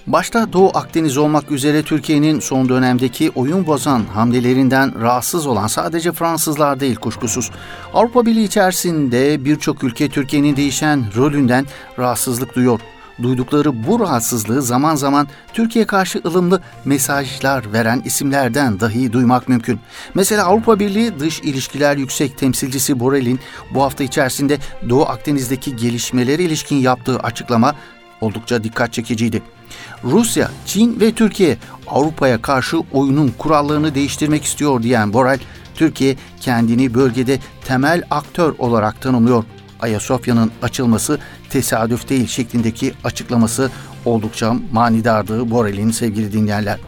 Başta 0.07 0.53
Doğu 0.53 0.71
Akdeniz 0.73 1.17
olmak 1.17 1.51
üzere 1.51 1.83
Türkiye'nin 1.83 2.39
son 2.39 2.69
dönemdeki 2.69 3.31
oyun 3.35 3.67
bozan 3.67 4.03
hamlelerinden 4.13 5.01
rahatsız 5.01 5.47
olan 5.47 5.67
sadece 5.67 6.11
Fransızlar 6.11 6.79
değil 6.79 6.95
kuşkusuz. 6.95 7.51
Avrupa 7.93 8.25
Birliği 8.25 8.43
içerisinde 8.43 9.45
birçok 9.45 9.83
ülke 9.83 10.09
Türkiye'nin 10.09 10.55
değişen 10.55 11.05
rolünden 11.15 11.65
rahatsızlık 11.99 12.55
duyuyor. 12.55 12.79
Duydukları 13.21 13.87
bu 13.87 13.99
rahatsızlığı 13.99 14.61
zaman 14.61 14.95
zaman 14.95 15.27
Türkiye 15.53 15.85
karşı 15.85 16.21
ılımlı 16.25 16.61
mesajlar 16.85 17.73
veren 17.73 18.01
isimlerden 18.05 18.79
dahi 18.79 19.13
duymak 19.13 19.49
mümkün. 19.49 19.79
Mesela 20.13 20.45
Avrupa 20.45 20.79
Birliği 20.79 21.19
Dış 21.19 21.39
İlişkiler 21.39 21.97
Yüksek 21.97 22.37
Temsilcisi 22.37 22.99
Borrell'in 22.99 23.39
bu 23.73 23.83
hafta 23.83 24.03
içerisinde 24.03 24.57
Doğu 24.89 25.05
Akdeniz'deki 25.05 25.75
gelişmelere 25.75 26.43
ilişkin 26.43 26.75
yaptığı 26.75 27.19
açıklama 27.19 27.75
oldukça 28.21 28.63
dikkat 28.63 28.93
çekiciydi. 28.93 29.41
Rusya, 30.03 30.51
Çin 30.65 30.99
ve 30.99 31.11
Türkiye 31.11 31.57
Avrupa'ya 31.87 32.41
karşı 32.41 32.79
oyunun 32.91 33.33
kurallarını 33.37 33.95
değiştirmek 33.95 34.43
istiyor 34.43 34.83
diyen 34.83 35.13
Borrell, 35.13 35.39
Türkiye 35.75 36.15
kendini 36.41 36.93
bölgede 36.93 37.39
temel 37.65 38.03
aktör 38.11 38.53
olarak 38.57 39.01
tanımlıyor. 39.01 39.43
Ayasofya'nın 39.81 40.51
açılması 40.61 41.19
tesadüf 41.55 42.09
değil 42.09 42.27
şeklindeki 42.27 42.93
açıklaması 43.03 43.71
oldukça 44.05 44.55
manidardı 44.71 45.51
Borrell'in 45.51 45.91
sevgili 45.91 46.33
dinleyenler. 46.33 46.79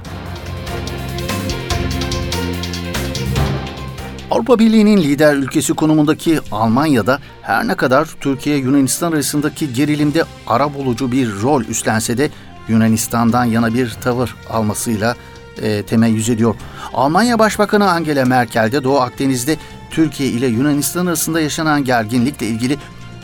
Avrupa 4.31 4.59
Birliği'nin 4.59 4.97
lider 4.97 5.36
ülkesi 5.36 5.74
konumundaki 5.74 6.39
Almanya'da 6.51 7.19
her 7.41 7.67
ne 7.67 7.75
kadar 7.75 8.05
Türkiye-Yunanistan 8.05 9.12
arasındaki 9.12 9.74
gerilimde 9.74 10.24
ara 10.47 10.74
bulucu 10.74 11.12
bir 11.12 11.41
rol 11.41 11.63
üstlense 11.63 12.17
de 12.17 12.29
Yunanistan'dan 12.67 13.45
yana 13.45 13.74
bir 13.74 13.89
tavır 14.01 14.36
almasıyla 14.50 15.15
e, 15.62 15.83
temeyyüz 15.83 16.29
ediyor. 16.29 16.55
Almanya 16.93 17.39
Başbakanı 17.39 17.91
Angela 17.91 18.25
Merkel 18.25 18.71
de 18.71 18.83
Doğu 18.83 19.00
Akdeniz'de 19.00 19.57
Türkiye 19.91 20.29
ile 20.29 20.47
Yunanistan 20.47 21.05
arasında 21.05 21.41
yaşanan 21.41 21.83
gerginlikle 21.83 22.47
ilgili 22.47 22.77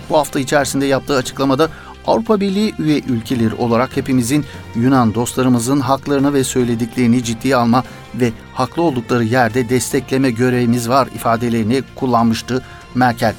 bu 0.09 0.17
hafta 0.17 0.39
içerisinde 0.39 0.85
yaptığı 0.85 1.15
açıklamada 1.15 1.69
Avrupa 2.07 2.39
Birliği 2.39 2.73
üye 2.79 2.99
ülkeleri 2.99 3.55
olarak 3.55 3.97
hepimizin 3.97 4.45
Yunan 4.75 5.13
dostlarımızın 5.13 5.79
haklarını 5.79 6.33
ve 6.33 6.43
söylediklerini 6.43 7.23
ciddiye 7.23 7.55
alma 7.55 7.83
ve 8.15 8.31
haklı 8.53 8.81
oldukları 8.81 9.23
yerde 9.23 9.69
destekleme 9.69 10.31
görevimiz 10.31 10.89
var 10.89 11.07
ifadelerini 11.15 11.83
kullanmıştı 11.95 12.65
Merkel. 12.95 13.35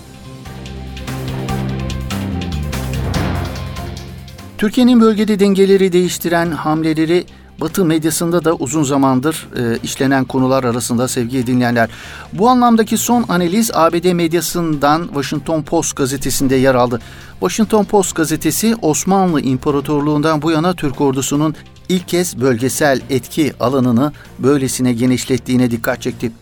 Türkiye'nin 4.59 5.01
bölgede 5.01 5.39
dengeleri 5.39 5.93
değiştiren 5.93 6.51
hamleleri 6.51 7.25
Batı 7.61 7.85
medyasında 7.85 8.45
da 8.45 8.55
uzun 8.55 8.83
zamandır 8.83 9.49
e, 9.57 9.79
işlenen 9.83 10.25
konular 10.25 10.65
arasında 10.65 11.09
sevgili 11.09 11.47
dinleyenler. 11.47 11.91
Bu 12.33 12.49
anlamdaki 12.49 12.99
son 12.99 13.25
analiz 13.29 13.71
ABD 13.75 14.13
medyasından 14.13 15.05
Washington 15.07 15.63
Post 15.63 15.97
gazetesinde 15.97 16.55
yer 16.57 16.75
aldı. 16.75 17.01
Washington 17.41 17.85
Post 17.85 18.17
gazetesi 18.17 18.77
Osmanlı 18.83 19.41
İmparatorluğundan 19.41 20.43
bu 20.43 20.51
yana 20.51 20.75
Türk 20.75 21.01
ordusunun 21.01 21.55
ilk 21.89 22.09
kez 22.09 22.41
bölgesel 22.41 23.01
etki 23.11 23.53
alanını 23.61 24.13
böylesine 24.39 24.93
genişlettiğine 24.93 25.71
dikkat 25.71 26.03
çekti. 26.03 26.33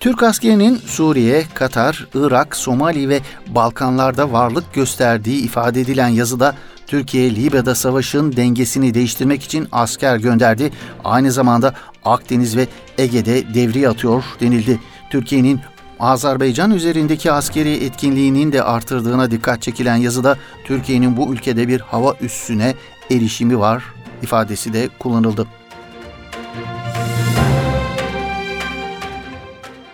Türk 0.00 0.22
askerinin 0.22 0.80
Suriye, 0.86 1.44
Katar, 1.54 2.08
Irak, 2.14 2.56
Somali 2.56 3.08
ve 3.08 3.20
Balkanlarda 3.48 4.32
varlık 4.32 4.74
gösterdiği 4.74 5.42
ifade 5.42 5.80
edilen 5.80 6.08
yazıda 6.08 6.54
Türkiye 6.92 7.36
Libya'da 7.36 7.74
savaşın 7.74 8.36
dengesini 8.36 8.94
değiştirmek 8.94 9.42
için 9.42 9.68
asker 9.72 10.16
gönderdi. 10.16 10.70
Aynı 11.04 11.32
zamanda 11.32 11.74
Akdeniz 12.04 12.56
ve 12.56 12.68
Ege'de 12.98 13.54
devriye 13.54 13.88
atıyor 13.88 14.24
denildi. 14.40 14.80
Türkiye'nin 15.10 15.60
Azerbaycan 16.00 16.70
üzerindeki 16.70 17.32
askeri 17.32 17.84
etkinliğinin 17.84 18.52
de 18.52 18.62
artırdığına 18.62 19.30
dikkat 19.30 19.62
çekilen 19.62 19.96
yazıda 19.96 20.36
Türkiye'nin 20.64 21.16
bu 21.16 21.32
ülkede 21.32 21.68
bir 21.68 21.80
hava 21.80 22.16
üssüne 22.20 22.74
erişimi 23.10 23.58
var 23.58 23.82
ifadesi 24.22 24.72
de 24.72 24.88
kullanıldı. 24.98 25.46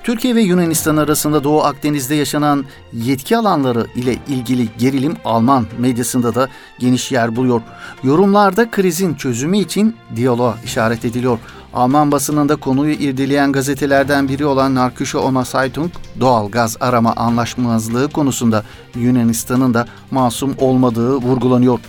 Türkiye 0.08 0.34
ve 0.34 0.42
Yunanistan 0.42 0.96
arasında 0.96 1.44
Doğu 1.44 1.62
Akdeniz'de 1.62 2.14
yaşanan 2.14 2.64
yetki 2.92 3.36
alanları 3.36 3.86
ile 3.94 4.16
ilgili 4.28 4.68
gerilim 4.78 5.16
Alman 5.24 5.66
medyasında 5.78 6.34
da 6.34 6.48
geniş 6.78 7.12
yer 7.12 7.36
buluyor. 7.36 7.60
Yorumlarda 8.02 8.70
krizin 8.70 9.14
çözümü 9.14 9.58
için 9.58 9.96
diyaloğa 10.16 10.56
işaret 10.64 11.04
ediliyor. 11.04 11.38
Alman 11.74 12.12
basınında 12.12 12.56
konuyu 12.56 12.92
irdeleyen 12.92 13.52
gazetelerden 13.52 14.28
biri 14.28 14.46
olan 14.46 14.74
Narkische 14.74 15.18
Ona 15.18 15.44
Zeitung, 15.44 15.90
doğal 16.20 16.50
gaz 16.50 16.76
arama 16.80 17.12
anlaşmazlığı 17.12 18.08
konusunda 18.08 18.64
Yunanistan'ın 18.94 19.74
da 19.74 19.86
masum 20.10 20.54
olmadığı 20.58 21.16
vurgulanıyor. 21.16 21.80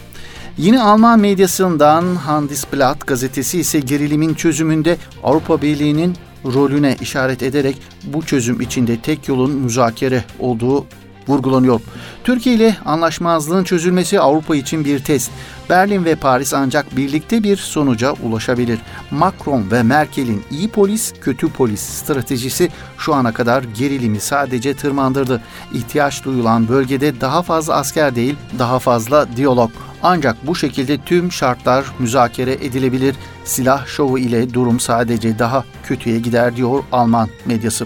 Yine 0.57 0.81
Alman 0.81 1.19
medyasından 1.19 2.15
Handelsblatt 2.15 3.07
gazetesi 3.07 3.59
ise 3.59 3.79
gerilimin 3.79 4.33
çözümünde 4.33 4.97
Avrupa 5.23 5.61
Birliği'nin 5.61 6.15
rolüne 6.45 6.95
işaret 7.01 7.43
ederek 7.43 7.77
bu 8.03 8.25
çözüm 8.25 8.61
içinde 8.61 8.97
tek 8.97 9.27
yolun 9.27 9.51
müzakere 9.51 10.23
olduğu 10.39 10.85
vurgulanıyor. 11.29 11.81
Türkiye 12.23 12.55
ile 12.55 12.77
anlaşmazlığın 12.85 13.63
çözülmesi 13.63 14.19
Avrupa 14.19 14.55
için 14.55 14.85
bir 14.85 14.99
test. 14.99 15.31
Berlin 15.69 16.05
ve 16.05 16.15
Paris 16.15 16.53
ancak 16.53 16.97
birlikte 16.97 17.43
bir 17.43 17.57
sonuca 17.57 18.11
ulaşabilir. 18.11 18.79
Macron 19.11 19.71
ve 19.71 19.83
Merkel'in 19.83 20.43
iyi 20.51 20.69
polis, 20.69 21.13
kötü 21.21 21.49
polis 21.49 21.81
stratejisi 21.81 22.69
şu 22.97 23.13
ana 23.13 23.33
kadar 23.33 23.63
gerilimi 23.63 24.19
sadece 24.19 24.73
tırmandırdı. 24.73 25.41
İhtiyaç 25.73 26.23
duyulan 26.25 26.67
bölgede 26.67 27.21
daha 27.21 27.41
fazla 27.41 27.75
asker 27.75 28.15
değil, 28.15 28.35
daha 28.59 28.79
fazla 28.79 29.27
diyalog. 29.37 29.71
Ancak 30.03 30.47
bu 30.47 30.55
şekilde 30.55 30.97
tüm 30.97 31.31
şartlar 31.31 31.85
müzakere 31.99 32.53
edilebilir. 32.53 33.15
Silah 33.45 33.87
şovu 33.87 34.19
ile 34.19 34.53
durum 34.53 34.79
sadece 34.79 35.39
daha 35.39 35.65
kötüye 35.83 36.19
gider 36.19 36.55
diyor 36.55 36.83
Alman 36.91 37.29
medyası. 37.45 37.85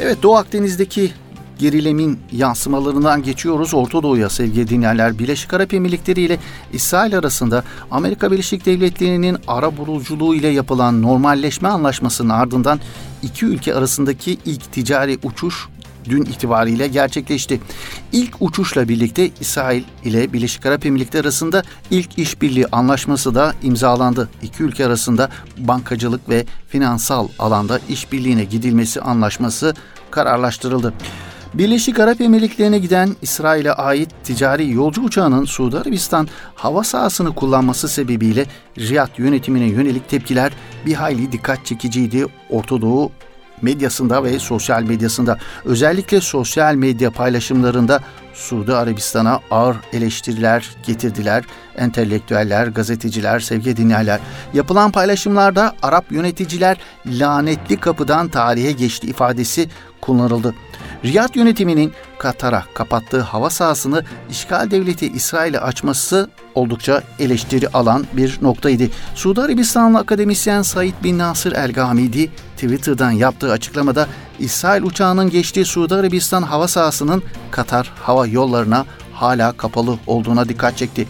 Evet 0.00 0.22
Doğu 0.22 0.36
Akdeniz'deki 0.36 1.12
gerilemin 1.58 2.18
yansımalarından 2.32 3.22
geçiyoruz 3.22 3.74
Orta 3.74 4.02
Doğu'ya 4.02 4.30
sevgili 4.30 4.68
dinleyenler. 4.68 5.18
Birleşik 5.18 5.54
Arap 5.54 5.74
Emirlikleri 5.74 6.20
ile 6.20 6.38
İsrail 6.72 7.18
arasında 7.18 7.64
Amerika 7.90 8.32
Birleşik 8.32 8.66
Devletleri'nin 8.66 9.36
ara 9.48 9.76
buluculuğu 9.76 10.34
ile 10.34 10.48
yapılan 10.48 11.02
normalleşme 11.02 11.68
anlaşmasının 11.68 12.28
ardından 12.28 12.80
iki 13.22 13.46
ülke 13.46 13.74
arasındaki 13.74 14.38
ilk 14.44 14.72
ticari 14.72 15.18
uçuş 15.22 15.68
dün 16.08 16.22
itibariyle 16.22 16.86
gerçekleşti. 16.86 17.60
İlk 18.12 18.36
uçuşla 18.40 18.88
birlikte 18.88 19.30
İsrail 19.40 19.82
ile 20.04 20.32
Birleşik 20.32 20.66
Arap 20.66 20.86
Emirlikleri 20.86 21.22
arasında 21.22 21.62
ilk 21.90 22.18
işbirliği 22.18 22.66
anlaşması 22.66 23.34
da 23.34 23.54
imzalandı. 23.62 24.28
İki 24.42 24.62
ülke 24.62 24.86
arasında 24.86 25.30
bankacılık 25.58 26.28
ve 26.28 26.46
finansal 26.68 27.28
alanda 27.38 27.80
işbirliğine 27.88 28.44
gidilmesi 28.44 29.00
anlaşması 29.00 29.74
kararlaştırıldı. 30.10 30.94
Birleşik 31.54 32.00
Arap 32.00 32.20
Emirlikleri'ne 32.20 32.78
giden 32.78 33.16
İsrail'e 33.22 33.72
ait 33.72 34.10
ticari 34.24 34.72
yolcu 34.72 35.02
uçağının 35.02 35.44
Suudi 35.44 35.78
Arabistan 35.78 36.28
hava 36.54 36.84
sahasını 36.84 37.34
kullanması 37.34 37.88
sebebiyle 37.88 38.46
Riyad 38.78 39.18
yönetimine 39.18 39.64
yönelik 39.64 40.08
tepkiler 40.08 40.52
bir 40.86 40.94
hayli 40.94 41.32
dikkat 41.32 41.66
çekiciydi. 41.66 42.26
Orta 42.50 42.80
Doğu 42.80 43.12
medyasında 43.62 44.24
ve 44.24 44.38
sosyal 44.38 44.82
medyasında 44.82 45.38
özellikle 45.64 46.20
sosyal 46.20 46.74
medya 46.74 47.10
paylaşımlarında 47.10 48.00
Suudi 48.34 48.74
Arabistan'a 48.74 49.40
ağır 49.50 49.76
eleştiriler 49.92 50.70
getirdiler. 50.86 51.44
Entelektüeller, 51.76 52.66
gazeteciler, 52.66 53.40
sevgi 53.40 53.76
dinleyenler. 53.76 54.20
Yapılan 54.54 54.90
paylaşımlarda 54.90 55.74
Arap 55.82 56.12
yöneticiler 56.12 56.76
lanetli 57.06 57.76
kapıdan 57.76 58.28
tarihe 58.28 58.72
geçti 58.72 59.06
ifadesi 59.06 59.68
kullanıldı. 60.00 60.54
Riyad 61.04 61.34
yönetiminin 61.34 61.92
Katar'a 62.18 62.64
kapattığı 62.74 63.20
hava 63.20 63.50
sahasını 63.50 64.04
işgal 64.30 64.70
devleti 64.70 65.06
İsrail'e 65.06 65.60
açması 65.60 66.30
oldukça 66.54 67.02
eleştiri 67.18 67.68
alan 67.68 68.06
bir 68.12 68.38
noktaydı. 68.42 68.84
Suudi 69.14 69.40
Arabistanlı 69.40 69.98
akademisyen 69.98 70.62
Said 70.62 70.94
bin 71.04 71.18
Nasır 71.18 71.52
El 71.52 71.72
Gamidi 71.72 72.30
Twitter'dan 72.56 73.10
yaptığı 73.10 73.52
açıklamada 73.52 74.06
İsrail 74.38 74.82
uçağının 74.82 75.30
geçtiği 75.30 75.64
Suudi 75.64 75.94
Arabistan 75.94 76.42
hava 76.42 76.68
sahasının 76.68 77.22
Katar 77.50 77.92
hava 78.02 78.26
yollarına 78.26 78.86
hala 79.12 79.52
kapalı 79.52 79.98
olduğuna 80.06 80.48
dikkat 80.48 80.76
çekti. 80.76 81.08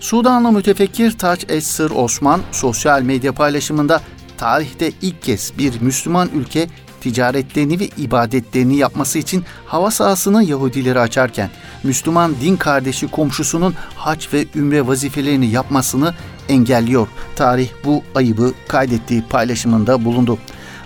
Sudanlı 0.00 0.52
mütefekkir 0.52 1.18
Taç 1.18 1.44
Es-Sır 1.48 1.90
Osman 1.90 2.40
sosyal 2.52 3.02
medya 3.02 3.32
paylaşımında 3.32 4.00
tarihte 4.38 4.92
ilk 5.02 5.22
kez 5.22 5.52
bir 5.58 5.80
Müslüman 5.80 6.28
ülke 6.34 6.68
ticaretlerini 7.02 7.80
ve 7.80 7.88
ibadetlerini 7.96 8.76
yapması 8.76 9.18
için 9.18 9.44
hava 9.66 9.90
sahasını 9.90 10.44
Yahudilere 10.44 11.00
açarken 11.00 11.50
Müslüman 11.82 12.34
din 12.40 12.56
kardeşi 12.56 13.08
komşusunun 13.08 13.74
haç 13.96 14.32
ve 14.32 14.46
ümre 14.54 14.86
vazifelerini 14.86 15.50
yapmasını 15.50 16.14
engelliyor. 16.48 17.08
Tarih 17.36 17.68
bu 17.84 18.02
ayıbı 18.14 18.52
kaydettiği 18.68 19.22
paylaşımında 19.22 20.04
bulundu. 20.04 20.38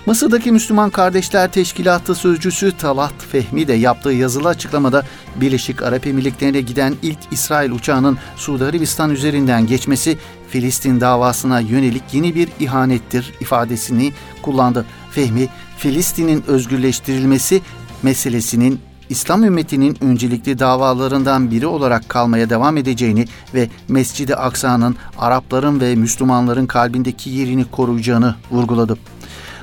Mısır'daki 0.07 0.51
Müslüman 0.51 0.89
Kardeşler 0.89 1.51
Teşkilatı 1.51 2.15
sözcüsü 2.15 2.77
Talat 2.77 3.13
Fehmi 3.31 3.67
de 3.67 3.73
yaptığı 3.73 4.11
yazılı 4.11 4.47
açıklamada 4.47 5.03
Birleşik 5.35 5.81
Arap 5.83 6.07
Emirlikleri'ne 6.07 6.61
giden 6.61 6.95
ilk 7.01 7.17
İsrail 7.31 7.71
uçağının 7.71 8.17
Suudi 8.35 8.65
Arabistan 8.65 9.09
üzerinden 9.11 9.67
geçmesi 9.67 10.17
Filistin 10.49 11.01
davasına 11.01 11.59
yönelik 11.59 12.03
yeni 12.13 12.35
bir 12.35 12.49
ihanettir 12.59 13.33
ifadesini 13.39 14.13
kullandı. 14.41 14.85
Fehmi, 15.11 15.47
Filistin'in 15.77 16.43
özgürleştirilmesi 16.47 17.61
meselesinin 18.03 18.79
İslam 19.09 19.43
ümmetinin 19.43 19.97
öncelikli 20.01 20.59
davalarından 20.59 21.51
biri 21.51 21.67
olarak 21.67 22.09
kalmaya 22.09 22.49
devam 22.49 22.77
edeceğini 22.77 23.25
ve 23.53 23.69
Mescid-i 23.87 24.35
Aksa'nın 24.35 24.95
Arapların 25.17 25.79
ve 25.79 25.95
Müslümanların 25.95 26.65
kalbindeki 26.65 27.29
yerini 27.29 27.65
koruyacağını 27.71 28.35
vurguladı. 28.51 28.97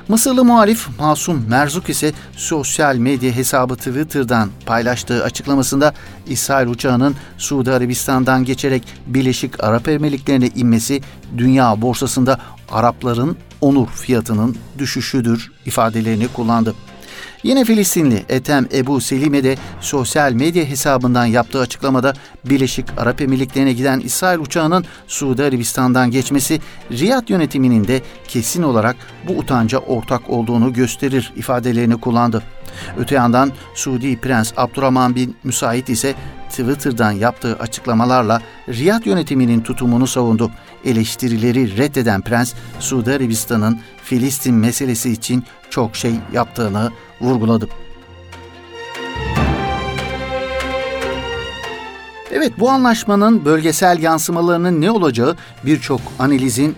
Mısırlı 0.07 0.45
muhalif 0.45 0.99
Masum 0.99 1.45
Merzuk 1.49 1.89
ise 1.89 2.13
sosyal 2.31 2.95
medya 2.95 3.31
hesabı 3.31 3.75
Twitter'dan 3.75 4.49
paylaştığı 4.65 5.23
açıklamasında 5.23 5.93
İsrail 6.27 6.67
uçağının 6.67 7.15
Suudi 7.37 7.71
Arabistan'dan 7.71 8.43
geçerek 8.43 8.83
Birleşik 9.07 9.63
Arap 9.63 9.87
Emirlikleri'ne 9.87 10.47
inmesi 10.47 11.01
dünya 11.37 11.81
borsasında 11.81 12.39
Arapların 12.71 13.37
onur 13.61 13.87
fiyatının 13.87 14.55
düşüşüdür 14.77 15.51
ifadelerini 15.65 16.27
kullandı. 16.27 16.75
Yine 17.43 17.65
Filistinli 17.65 18.25
Etem 18.29 18.67
Ebu 18.73 19.01
Selime 19.01 19.43
de 19.43 19.57
sosyal 19.81 20.31
medya 20.31 20.65
hesabından 20.65 21.25
yaptığı 21.25 21.59
açıklamada 21.59 22.13
Birleşik 22.45 22.85
Arap 22.97 23.21
Emirlikleri'ne 23.21 23.73
giden 23.73 23.99
İsrail 23.99 24.39
uçağının 24.39 24.85
Suudi 25.07 25.43
Arabistan'dan 25.43 26.11
geçmesi 26.11 26.61
Riyad 26.91 27.29
yönetiminin 27.29 27.87
de 27.87 28.01
kesin 28.27 28.63
olarak 28.63 28.95
bu 29.27 29.33
utanca 29.33 29.77
ortak 29.77 30.29
olduğunu 30.29 30.73
gösterir 30.73 31.33
ifadelerini 31.35 31.97
kullandı. 31.99 32.43
Öte 32.97 33.15
yandan 33.15 33.51
Suudi 33.75 34.19
Prens 34.19 34.53
Abdurrahman 34.57 35.15
bin 35.15 35.35
Müsait 35.43 35.89
ise 35.89 36.15
Twitter'dan 36.49 37.11
yaptığı 37.11 37.55
açıklamalarla 37.55 38.41
Riyad 38.69 39.05
yönetiminin 39.05 39.61
tutumunu 39.61 40.07
savundu. 40.07 40.51
Eleştirileri 40.85 41.77
reddeden 41.77 42.21
prens, 42.21 42.53
Suudi 42.79 43.11
Arabistan'ın 43.11 43.79
Filistin 44.03 44.55
meselesi 44.55 45.11
için 45.11 45.43
çok 45.69 45.95
şey 45.95 46.13
yaptığını 46.33 46.91
vurguladı. 47.21 47.67
Evet 52.31 52.53
bu 52.59 52.69
anlaşmanın 52.69 53.45
bölgesel 53.45 53.99
yansımalarının 54.01 54.81
ne 54.81 54.91
olacağı 54.91 55.35
birçok 55.65 56.01
analizin 56.19 56.75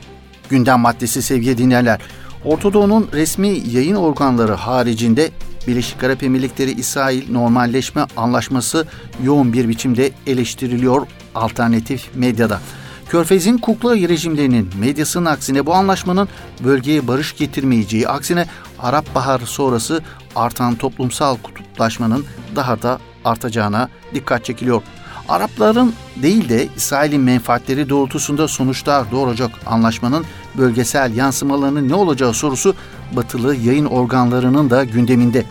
gündem 0.49 0.79
maddesi 0.79 1.21
sevgili 1.21 1.57
dinleyenler. 1.57 1.99
Ortadoğu'nun 2.45 3.09
resmi 3.13 3.47
yayın 3.47 3.95
organları 3.95 4.53
haricinde 4.53 5.31
Birleşik 5.67 6.03
Arap 6.03 6.23
Emirlikleri 6.23 6.71
İsrail 6.71 7.31
Normalleşme 7.31 8.05
Anlaşması 8.17 8.87
yoğun 9.23 9.53
bir 9.53 9.69
biçimde 9.69 10.11
eleştiriliyor 10.27 11.07
alternatif 11.35 12.15
medyada. 12.15 12.61
Körfez'in 13.09 13.57
kukla 13.57 13.95
rejimlerinin 13.95 14.69
medyasının 14.79 15.25
aksine 15.25 15.65
bu 15.65 15.73
anlaşmanın 15.73 16.29
bölgeye 16.63 17.07
barış 17.07 17.37
getirmeyeceği, 17.37 18.07
aksine 18.07 18.45
Arap 18.79 19.15
Baharı 19.15 19.45
sonrası 19.45 20.01
artan 20.35 20.75
toplumsal 20.75 21.37
kutuplaşmanın 21.37 22.25
daha 22.55 22.81
da 22.81 22.99
artacağına 23.25 23.89
dikkat 24.13 24.45
çekiliyor. 24.45 24.81
Arapların 25.29 25.93
değil 26.15 26.49
de 26.49 26.67
İsrail'in 26.75 27.21
menfaatleri 27.21 27.89
doğrultusunda 27.89 28.47
sonuçlar 28.47 29.11
doğuracak 29.11 29.51
anlaşmanın 29.65 30.25
bölgesel 30.57 31.15
yansımalarının 31.15 31.89
ne 31.89 31.95
olacağı 31.95 32.33
sorusu 32.33 32.75
batılı 33.11 33.55
yayın 33.55 33.85
organlarının 33.85 34.69
da 34.69 34.83
gündeminde. 34.83 35.45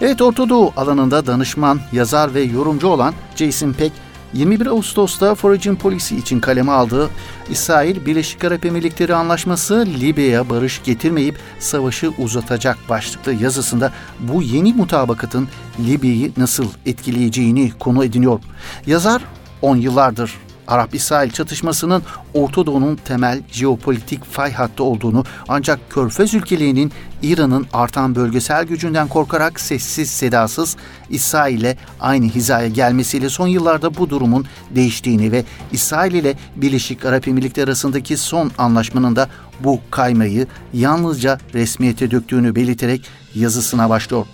Evet 0.00 0.22
Orta 0.22 0.48
Doğu 0.48 0.72
alanında 0.76 1.26
danışman, 1.26 1.80
yazar 1.92 2.34
ve 2.34 2.42
yorumcu 2.42 2.88
olan 2.88 3.14
Jason 3.36 3.72
Peck 3.72 3.92
21 4.32 4.66
Ağustos'ta 4.66 5.34
Foreign 5.34 5.74
Policy 5.74 6.16
için 6.16 6.40
kaleme 6.40 6.72
aldığı 6.72 7.10
İsrail 7.50 8.06
Birleşik 8.06 8.44
Arap 8.44 8.66
Emirlikleri 8.66 9.14
Anlaşması 9.14 9.86
Libya'ya 10.00 10.50
barış 10.50 10.82
getirmeyip 10.84 11.38
savaşı 11.58 12.12
uzatacak 12.18 12.78
başlıklı 12.88 13.32
yazısında 13.32 13.92
bu 14.20 14.42
yeni 14.42 14.74
mutabakatın 14.74 15.48
Libya'yı 15.86 16.32
nasıl 16.36 16.66
etkileyeceğini 16.86 17.72
konu 17.78 18.04
ediniyor. 18.04 18.40
Yazar 18.86 19.22
10 19.62 19.76
yıllardır 19.76 20.34
Arap-İsrail 20.68 21.30
çatışmasının 21.30 22.02
Orta 22.34 22.66
Doğu'nun 22.66 22.96
temel 22.96 23.42
jeopolitik 23.50 24.24
fay 24.24 24.52
hattı 24.52 24.84
olduğunu 24.84 25.24
ancak 25.48 25.90
Körfez 25.90 26.34
ülkelerinin 26.34 26.92
İran'ın 27.22 27.66
artan 27.72 28.14
bölgesel 28.14 28.64
gücünden 28.64 29.08
korkarak 29.08 29.60
sessiz 29.60 30.10
sedasız 30.10 30.76
İsrail 31.10 31.60
ile 31.60 31.76
aynı 32.00 32.26
hizaya 32.26 32.68
gelmesiyle 32.68 33.28
son 33.28 33.46
yıllarda 33.46 33.96
bu 33.96 34.10
durumun 34.10 34.46
değiştiğini 34.70 35.32
ve 35.32 35.44
İsrail 35.72 36.14
ile 36.14 36.34
Birleşik 36.56 37.04
Arap 37.04 37.28
Emirlikleri 37.28 37.64
arasındaki 37.64 38.16
son 38.16 38.50
anlaşmanın 38.58 39.16
da 39.16 39.28
bu 39.60 39.80
kaymayı 39.90 40.46
yalnızca 40.72 41.38
resmiyete 41.54 42.10
döktüğünü 42.10 42.54
belirterek 42.54 43.06
yazısına 43.34 43.90
başlıyor. 43.90 44.26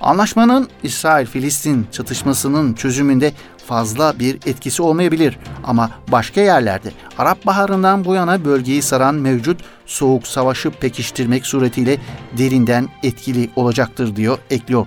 Anlaşmanın 0.00 0.68
İsrail-Filistin 0.82 1.86
çatışmasının 1.92 2.74
çözümünde 2.74 3.32
fazla 3.66 4.18
bir 4.18 4.34
etkisi 4.34 4.82
olmayabilir 4.82 5.38
ama 5.64 5.90
başka 6.08 6.40
yerlerde 6.40 6.90
Arap 7.18 7.46
Baharı'ndan 7.46 8.04
bu 8.04 8.14
yana 8.14 8.44
bölgeyi 8.44 8.82
saran 8.82 9.14
mevcut 9.14 9.60
soğuk 9.86 10.26
savaşı 10.26 10.70
pekiştirmek 10.70 11.46
suretiyle 11.46 11.98
derinden 12.38 12.88
etkili 13.02 13.50
olacaktır 13.56 14.16
diyor 14.16 14.38
ekliyor. 14.50 14.86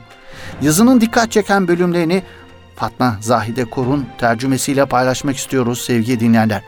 Yazının 0.61 1.01
dikkat 1.01 1.31
çeken 1.31 1.67
bölümlerini 1.67 2.23
Fatma 2.75 3.17
Zahide 3.21 3.65
Korun 3.65 4.05
tercümesiyle 4.17 4.85
paylaşmak 4.85 5.37
istiyoruz 5.37 5.81
sevgili 5.81 6.19
dinleyenler. 6.19 6.61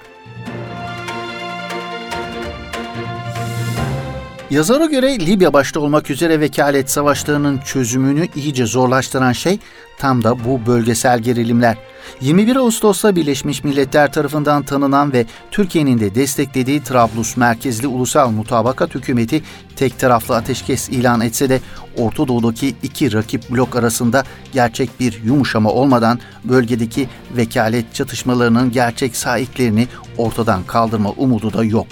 Yazara 4.51 4.85
göre 4.85 5.19
Libya 5.19 5.53
başta 5.53 5.79
olmak 5.79 6.09
üzere 6.09 6.39
vekalet 6.39 6.91
savaşlarının 6.91 7.57
çözümünü 7.57 8.27
iyice 8.35 8.65
zorlaştıran 8.65 9.31
şey 9.31 9.59
tam 9.97 10.23
da 10.23 10.45
bu 10.45 10.65
bölgesel 10.65 11.19
gerilimler. 11.19 11.77
21 12.21 12.55
Ağustos'ta 12.55 13.15
Birleşmiş 13.15 13.63
Milletler 13.63 14.13
tarafından 14.13 14.63
tanınan 14.63 15.13
ve 15.13 15.25
Türkiye'nin 15.51 15.99
de 15.99 16.15
desteklediği 16.15 16.83
Trablus 16.83 17.37
merkezli 17.37 17.87
ulusal 17.87 18.31
mutabakat 18.31 18.95
hükümeti 18.95 19.43
tek 19.75 19.99
taraflı 19.99 20.35
ateşkes 20.35 20.89
ilan 20.89 21.21
etse 21.21 21.49
de 21.49 21.59
Orta 21.97 22.27
Doğu'daki 22.27 22.75
iki 22.83 23.13
rakip 23.13 23.49
blok 23.49 23.75
arasında 23.75 24.23
gerçek 24.53 24.99
bir 24.99 25.23
yumuşama 25.23 25.71
olmadan 25.71 26.19
bölgedeki 26.43 27.09
vekalet 27.37 27.93
çatışmalarının 27.95 28.71
gerçek 28.71 29.15
sahiplerini 29.15 29.87
ortadan 30.17 30.63
kaldırma 30.63 31.09
umudu 31.09 31.53
da 31.53 31.63
yok. 31.63 31.87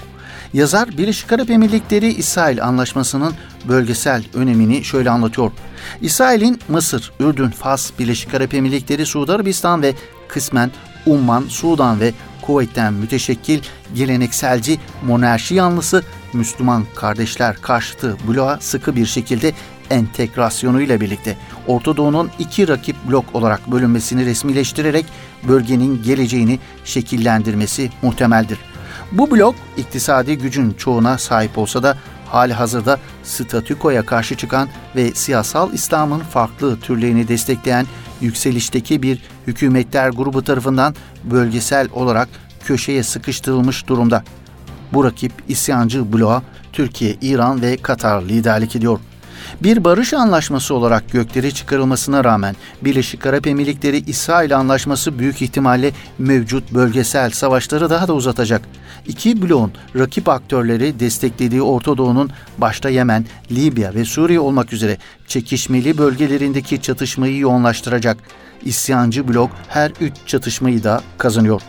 Yazar 0.53 0.97
Birleşik 0.97 1.31
Arap 1.31 1.49
Emirlikleri 1.49 2.07
İsrail 2.07 2.63
Anlaşması'nın 2.63 3.33
bölgesel 3.67 4.23
önemini 4.33 4.83
şöyle 4.83 5.09
anlatıyor. 5.09 5.51
İsrail'in 6.01 6.59
Mısır, 6.67 7.11
Ürdün, 7.19 7.49
Fas, 7.49 7.91
Birleşik 7.99 8.33
Arap 8.33 8.53
Emirlikleri, 8.53 9.05
Suudi 9.05 9.31
Arabistan 9.31 9.81
ve 9.81 9.93
kısmen 10.27 10.71
Umman, 11.05 11.43
Sudan 11.47 11.99
ve 11.99 12.13
Kuveyt'ten 12.41 12.93
müteşekkil 12.93 13.59
gelenekselci 13.95 14.79
monarşi 15.05 15.55
yanlısı 15.55 16.03
Müslüman 16.33 16.85
kardeşler 16.95 17.55
karşıtı 17.61 18.17
bloğa 18.27 18.57
sıkı 18.59 18.95
bir 18.95 19.05
şekilde 19.05 19.53
entegrasyonuyla 19.89 21.01
birlikte 21.01 21.37
Orta 21.67 21.97
Doğu'nun 21.97 22.31
iki 22.39 22.67
rakip 22.67 22.95
blok 23.09 23.35
olarak 23.35 23.71
bölünmesini 23.71 24.25
resmileştirerek 24.25 25.05
bölgenin 25.47 26.03
geleceğini 26.03 26.59
şekillendirmesi 26.85 27.89
muhtemeldir. 28.01 28.57
Bu 29.11 29.31
blok 29.31 29.55
iktisadi 29.77 30.37
gücün 30.37 30.71
çoğuna 30.71 31.17
sahip 31.17 31.57
olsa 31.57 31.83
da 31.83 31.97
hali 32.25 32.53
hazırda 32.53 32.99
statükoya 33.23 34.05
karşı 34.05 34.37
çıkan 34.37 34.69
ve 34.95 35.11
siyasal 35.11 35.73
İslam'ın 35.73 36.19
farklı 36.19 36.79
türlerini 36.79 37.27
destekleyen 37.27 37.85
yükselişteki 38.21 39.03
bir 39.03 39.21
hükümetler 39.47 40.09
grubu 40.09 40.43
tarafından 40.43 40.95
bölgesel 41.23 41.87
olarak 41.93 42.29
köşeye 42.63 43.03
sıkıştırılmış 43.03 43.87
durumda. 43.87 44.23
Bu 44.93 45.03
rakip 45.03 45.31
isyancı 45.47 46.13
bloğa 46.13 46.43
Türkiye, 46.73 47.17
İran 47.21 47.61
ve 47.61 47.77
Katar 47.77 48.21
liderlik 48.21 48.75
ediyor. 48.75 48.99
Bir 49.63 49.83
barış 49.83 50.13
anlaşması 50.13 50.73
olarak 50.75 51.11
göklere 51.11 51.51
çıkarılmasına 51.51 52.23
rağmen 52.23 52.55
Birleşik 52.81 53.25
Arap 53.25 53.47
Emirlikleri 53.47 53.97
İsrail 53.97 54.57
anlaşması 54.57 55.19
büyük 55.19 55.41
ihtimalle 55.41 55.91
mevcut 56.17 56.73
bölgesel 56.73 57.29
savaşları 57.29 57.89
daha 57.89 58.07
da 58.07 58.13
uzatacak. 58.13 58.61
İki 59.07 59.41
bloğun 59.41 59.71
rakip 59.95 60.29
aktörleri 60.29 60.99
desteklediği 60.99 61.61
Orta 61.61 61.97
Doğu'nun 61.97 62.31
başta 62.57 62.89
Yemen, 62.89 63.25
Libya 63.51 63.93
ve 63.93 64.05
Suriye 64.05 64.39
olmak 64.39 64.73
üzere 64.73 64.97
çekişmeli 65.27 65.97
bölgelerindeki 65.97 66.81
çatışmayı 66.81 67.37
yoğunlaştıracak. 67.37 68.17
İsyancı 68.65 69.27
blok 69.27 69.51
her 69.67 69.91
üç 70.01 70.13
çatışmayı 70.25 70.83
da 70.83 71.01
kazanıyor. 71.17 71.61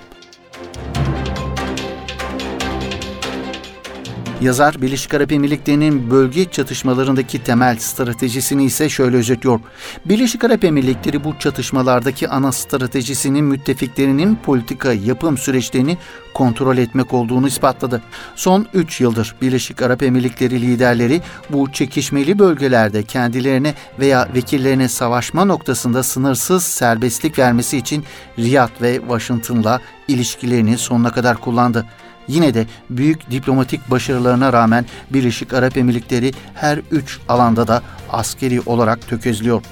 Yazar 4.41 4.83
Birleşik 4.83 5.15
Arap 5.15 5.33
Emirlikleri'nin 5.33 6.11
bölge 6.11 6.51
çatışmalarındaki 6.51 7.45
temel 7.45 7.79
stratejisini 7.79 8.65
ise 8.65 8.89
şöyle 8.89 9.17
özetliyor. 9.17 9.61
Birleşik 10.05 10.45
Arap 10.45 10.65
Emirlikleri 10.65 11.25
bu 11.25 11.39
çatışmalardaki 11.39 12.29
ana 12.29 12.53
stratejisinin 12.53 13.45
müttefiklerinin 13.45 14.37
politika 14.37 14.93
yapım 14.93 15.39
süreçlerini 15.39 15.99
kontrol 16.35 16.79
etmek 16.79 17.15
olduğunu 17.15 17.49
ispatladı. 17.49 18.03
Son 18.37 18.67
3 18.75 19.01
yıldır 19.01 19.35
Birleşik 19.43 19.83
Arap 19.83 20.03
Emirlikleri 20.03 20.63
liderleri 20.63 21.23
bu 21.51 21.73
çekişmeli 21.73 22.39
bölgelerde 22.39 23.03
kendilerine 23.03 23.75
veya 23.99 24.29
vekillerine 24.35 24.89
savaşma 24.89 25.45
noktasında 25.45 26.03
sınırsız 26.03 26.65
serbestlik 26.65 27.39
vermesi 27.39 27.77
için 27.77 28.05
Riyad 28.39 28.83
ve 28.83 28.97
Washington'la 28.97 29.81
ilişkilerini 30.09 30.79
sonuna 30.79 31.13
kadar 31.13 31.37
kullandı. 31.37 31.87
Yine 32.31 32.55
de 32.55 32.67
büyük 32.91 33.31
diplomatik 33.31 33.91
başarılarına 33.91 34.53
rağmen 34.53 34.87
Birleşik 35.11 35.53
Arap 35.53 35.77
Emirlikleri 35.77 36.33
her 36.55 36.79
üç 36.91 37.19
alanda 37.29 37.69
da 37.69 37.83
askeri 38.11 38.61
olarak 38.61 39.09
tökezliyor. 39.09 39.63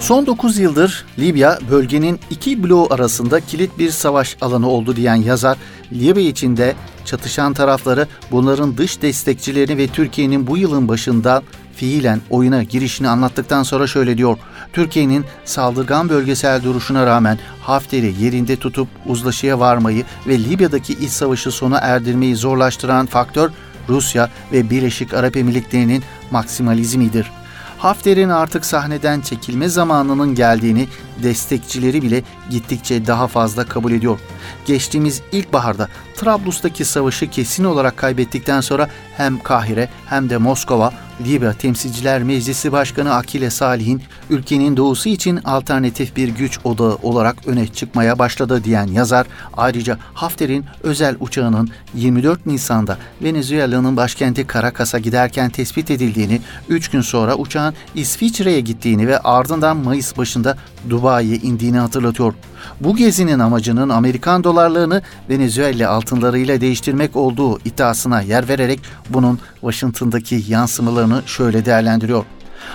Son 0.00 0.26
9 0.26 0.58
yıldır 0.58 1.04
Libya 1.18 1.58
bölgenin 1.70 2.20
iki 2.30 2.64
bloğu 2.64 2.88
arasında 2.90 3.40
kilit 3.40 3.78
bir 3.78 3.90
savaş 3.90 4.36
alanı 4.40 4.68
oldu 4.68 4.96
diyen 4.96 5.14
yazar, 5.14 5.58
Libya 5.92 6.22
içinde 6.22 6.74
çatışan 7.04 7.52
tarafları 7.52 8.06
bunların 8.30 8.76
dış 8.76 9.02
destekçilerini 9.02 9.78
ve 9.78 9.86
Türkiye'nin 9.86 10.46
bu 10.46 10.56
yılın 10.56 10.88
başında 10.88 11.42
fiilen 11.76 12.20
oyuna 12.30 12.62
girişini 12.62 13.08
anlattıktan 13.08 13.62
sonra 13.62 13.86
şöyle 13.86 14.18
diyor. 14.18 14.38
Türkiye'nin 14.76 15.24
saldırgan 15.44 16.08
bölgesel 16.08 16.62
duruşuna 16.62 17.06
rağmen 17.06 17.38
Hafter'i 17.62 18.14
yerinde 18.20 18.56
tutup 18.56 18.88
uzlaşıya 19.06 19.60
varmayı 19.60 20.04
ve 20.26 20.38
Libya'daki 20.38 20.92
iç 20.92 21.10
savaşı 21.10 21.50
sona 21.50 21.78
erdirmeyi 21.78 22.36
zorlaştıran 22.36 23.06
faktör 23.06 23.50
Rusya 23.88 24.30
ve 24.52 24.70
Birleşik 24.70 25.14
Arap 25.14 25.36
Emirlikleri'nin 25.36 26.02
maksimalizmidir. 26.30 27.30
Hafter'in 27.78 28.28
artık 28.28 28.64
sahneden 28.64 29.20
çekilme 29.20 29.68
zamanının 29.68 30.34
geldiğini 30.34 30.88
destekçileri 31.22 32.02
bile 32.02 32.22
gittikçe 32.50 33.06
daha 33.06 33.26
fazla 33.28 33.64
kabul 33.64 33.92
ediyor. 33.92 34.18
Geçtiğimiz 34.66 35.22
ilkbaharda 35.32 35.88
Trablus'taki 36.16 36.84
savaşı 36.84 37.30
kesin 37.30 37.64
olarak 37.64 37.96
kaybettikten 37.96 38.60
sonra 38.60 38.88
hem 39.16 39.42
Kahire 39.42 39.88
hem 40.06 40.30
de 40.30 40.36
Moskova 40.36 40.92
Libya 41.24 41.52
Temsilciler 41.52 42.22
Meclisi 42.22 42.72
Başkanı 42.72 43.14
Akile 43.14 43.50
Salih'in 43.50 44.02
ülkenin 44.30 44.76
doğusu 44.76 45.08
için 45.08 45.36
alternatif 45.44 46.16
bir 46.16 46.28
güç 46.28 46.58
odağı 46.64 46.98
olarak 47.02 47.36
öne 47.46 47.66
çıkmaya 47.66 48.18
başladı 48.18 48.64
diyen 48.64 48.86
yazar, 48.86 49.26
ayrıca 49.56 49.98
Hafter'in 50.14 50.64
özel 50.82 51.16
uçağının 51.20 51.68
24 51.94 52.46
Nisan'da 52.46 52.98
Venezuela'nın 53.22 53.96
başkenti 53.96 54.46
Caracas'a 54.52 54.98
giderken 54.98 55.50
tespit 55.50 55.90
edildiğini, 55.90 56.40
3 56.68 56.88
gün 56.88 57.00
sonra 57.00 57.34
uçağın 57.34 57.74
İsviçre'ye 57.94 58.60
gittiğini 58.60 59.08
ve 59.08 59.18
ardından 59.18 59.76
Mayıs 59.76 60.18
başında 60.18 60.58
Dubai'ye 60.90 61.36
indiğini 61.36 61.78
hatırlatıyor. 61.78 62.34
Bu 62.80 62.96
gezinin 62.96 63.38
amacının 63.38 63.88
Amerikan 63.88 64.44
dolarlarını 64.44 65.02
Venezuela 65.30 65.90
altınlarıyla 65.90 66.60
değiştirmek 66.60 67.16
olduğu 67.16 67.58
iddiasına 67.58 68.20
yer 68.20 68.48
vererek 68.48 68.80
bunun 69.10 69.38
Washington'daki 69.60 70.44
yansımalarını 70.48 71.05
şöyle 71.26 71.64
değerlendiriyor. 71.64 72.24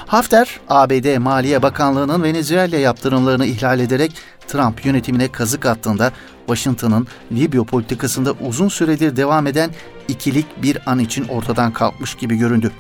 Hafter, 0.08 0.60
ABD 0.70 1.18
Maliye 1.18 1.62
Bakanlığı'nın 1.62 2.24
Venezuela 2.24 2.78
yaptırımlarını 2.78 3.46
ihlal 3.46 3.80
ederek 3.80 4.12
Trump 4.48 4.86
yönetimine 4.86 5.32
kazık 5.32 5.66
attığında 5.66 6.12
Washington'ın 6.46 7.08
Libya 7.32 7.64
politikasında 7.64 8.32
uzun 8.32 8.70
süredir 8.70 9.16
devam 9.16 9.48
eden 9.48 9.72
ikilik 10.08 10.64
bir 10.64 10.78
an 10.86 11.00
için 11.00 11.28
ortadan 11.28 11.74
kalkmış 11.74 12.16
gibi 12.16 12.36
göründü. 12.36 12.72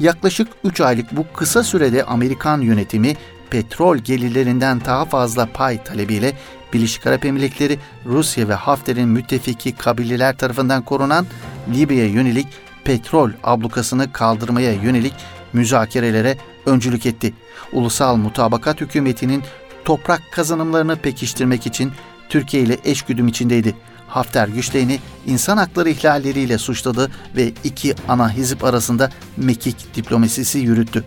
Yaklaşık 0.00 0.48
3 0.64 0.80
aylık 0.80 1.16
bu 1.16 1.26
kısa 1.36 1.62
sürede 1.62 2.04
Amerikan 2.04 2.60
yönetimi 2.60 3.16
petrol 3.50 3.96
gelirlerinden 3.96 4.80
daha 4.84 5.04
fazla 5.04 5.46
pay 5.46 5.84
talebiyle 5.84 6.32
Birleşik 6.72 7.06
Arap 7.06 7.24
Emirlikleri, 7.24 7.78
Rusya 8.06 8.48
ve 8.48 8.54
Hafter'in 8.54 9.08
müttefiki 9.08 9.72
kabileler 9.72 10.36
tarafından 10.36 10.82
korunan 10.82 11.26
Libya'ya 11.74 12.06
yönelik 12.06 12.46
petrol 12.84 13.30
ablukasını 13.42 14.12
kaldırmaya 14.12 14.72
yönelik 14.72 15.14
müzakerelere 15.52 16.36
öncülük 16.66 17.06
etti. 17.06 17.34
Ulusal 17.72 18.16
Mutabakat 18.16 18.80
Hükümeti'nin 18.80 19.42
toprak 19.84 20.22
kazanımlarını 20.32 20.96
pekiştirmek 20.96 21.66
için 21.66 21.92
Türkiye 22.28 22.62
ile 22.62 22.78
eşgüdüm 22.84 23.28
içindeydi. 23.28 23.74
Hafter 24.14 24.48
güçlerini 24.48 24.98
insan 25.26 25.56
hakları 25.56 25.90
ihlalleriyle 25.90 26.58
suçladı 26.58 27.10
ve 27.36 27.52
iki 27.64 27.94
ana 28.08 28.32
hizip 28.32 28.64
arasında 28.64 29.10
mekik 29.36 29.94
diplomasisi 29.96 30.58
yürüttü. 30.58 31.04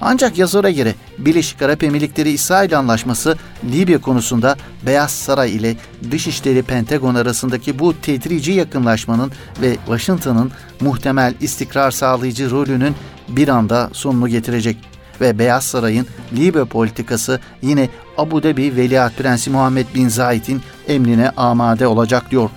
Ancak 0.00 0.38
yazara 0.38 0.70
göre 0.70 0.94
Birleşik 1.18 1.62
Arap 1.62 1.82
Emirlikleri 1.82 2.30
İsrail 2.30 2.78
Anlaşması 2.78 3.36
Libya 3.72 4.00
konusunda 4.00 4.56
Beyaz 4.86 5.10
Saray 5.10 5.56
ile 5.56 5.76
Dışişleri 6.10 6.62
Pentagon 6.62 7.14
arasındaki 7.14 7.78
bu 7.78 8.00
tedrici 8.00 8.52
yakınlaşmanın 8.52 9.32
ve 9.62 9.74
Washington'ın 9.74 10.52
muhtemel 10.80 11.34
istikrar 11.40 11.90
sağlayıcı 11.90 12.50
rolünün 12.50 12.94
bir 13.28 13.48
anda 13.48 13.90
sonunu 13.92 14.28
getirecek 14.28 14.76
ve 15.20 15.38
Beyaz 15.38 15.64
Saray'ın 15.64 16.06
Libya 16.36 16.64
politikası 16.64 17.40
yine 17.62 17.88
Abu 18.18 18.42
Dhabi 18.42 18.76
Veliaht 18.76 19.16
Prensi 19.16 19.50
Muhammed 19.50 19.86
Bin 19.94 20.08
Zayed'in 20.08 20.62
emrine 20.88 21.30
amade 21.30 21.86
olacak 21.86 22.30
diyor. 22.30 22.50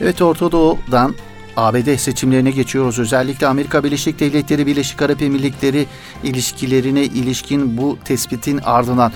Evet 0.00 0.22
Orta 0.22 0.52
Doğu'dan 0.52 1.14
ABD 1.56 1.96
seçimlerine 1.96 2.50
geçiyoruz. 2.50 2.98
Özellikle 2.98 3.46
Amerika 3.46 3.84
Birleşik 3.84 4.20
Devletleri 4.20 4.66
Birleşik 4.66 5.02
Arap 5.02 5.22
Emirlikleri 5.22 5.86
ilişkilerine 6.22 7.04
ilişkin 7.04 7.78
bu 7.78 7.98
tespitin 8.04 8.58
ardından 8.58 9.12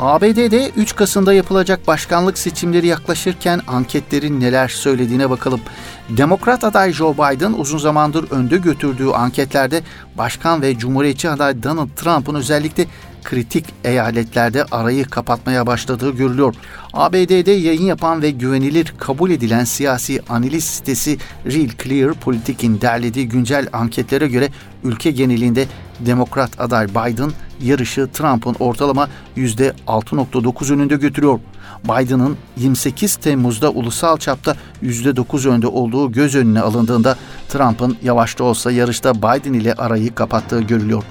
ABD'de 0.00 0.70
3 0.76 0.96
Kasım'da 0.96 1.32
yapılacak 1.32 1.86
başkanlık 1.86 2.38
seçimleri 2.38 2.86
yaklaşırken 2.86 3.60
anketlerin 3.68 4.40
neler 4.40 4.68
söylediğine 4.68 5.30
bakalım. 5.30 5.60
Demokrat 6.08 6.64
aday 6.64 6.92
Joe 6.92 7.14
Biden 7.14 7.52
uzun 7.52 7.78
zamandır 7.78 8.30
önde 8.30 8.56
götürdüğü 8.56 9.08
anketlerde 9.08 9.82
başkan 10.18 10.62
ve 10.62 10.78
cumhuriyetçi 10.78 11.30
aday 11.30 11.62
Donald 11.62 11.88
Trump'ın 11.96 12.34
özellikle 12.34 12.86
kritik 13.24 13.64
eyaletlerde 13.84 14.64
arayı 14.64 15.04
kapatmaya 15.04 15.66
başladığı 15.66 16.10
görülüyor. 16.10 16.54
ABD'de 16.92 17.50
yayın 17.50 17.82
yapan 17.82 18.22
ve 18.22 18.30
güvenilir 18.30 18.94
kabul 18.98 19.30
edilen 19.30 19.64
siyasi 19.64 20.20
analiz 20.28 20.64
sitesi 20.64 21.18
Real 21.46 21.70
Clear 21.84 22.14
Politik'in 22.14 22.80
derlediği 22.80 23.28
güncel 23.28 23.68
anketlere 23.72 24.28
göre 24.28 24.48
ülke 24.84 25.10
genelinde 25.10 25.66
Demokrat 26.06 26.60
aday 26.60 26.88
Biden 26.88 27.30
yarışı 27.62 28.08
Trump'ın 28.12 28.56
ortalama 28.60 29.08
%6.9 29.36 30.74
önünde 30.74 30.96
götürüyor. 30.96 31.40
Biden'ın 31.84 32.36
28 32.56 33.16
Temmuz'da 33.16 33.70
ulusal 33.70 34.16
çapta 34.16 34.56
%9 34.82 35.48
önde 35.48 35.66
olduğu 35.66 36.12
göz 36.12 36.34
önüne 36.34 36.60
alındığında 36.60 37.16
Trump'ın 37.48 37.96
yavaşta 38.02 38.44
olsa 38.44 38.70
yarışta 38.70 39.14
Biden 39.14 39.52
ile 39.52 39.74
arayı 39.74 40.14
kapattığı 40.14 40.60
görülüyor. 40.60 41.04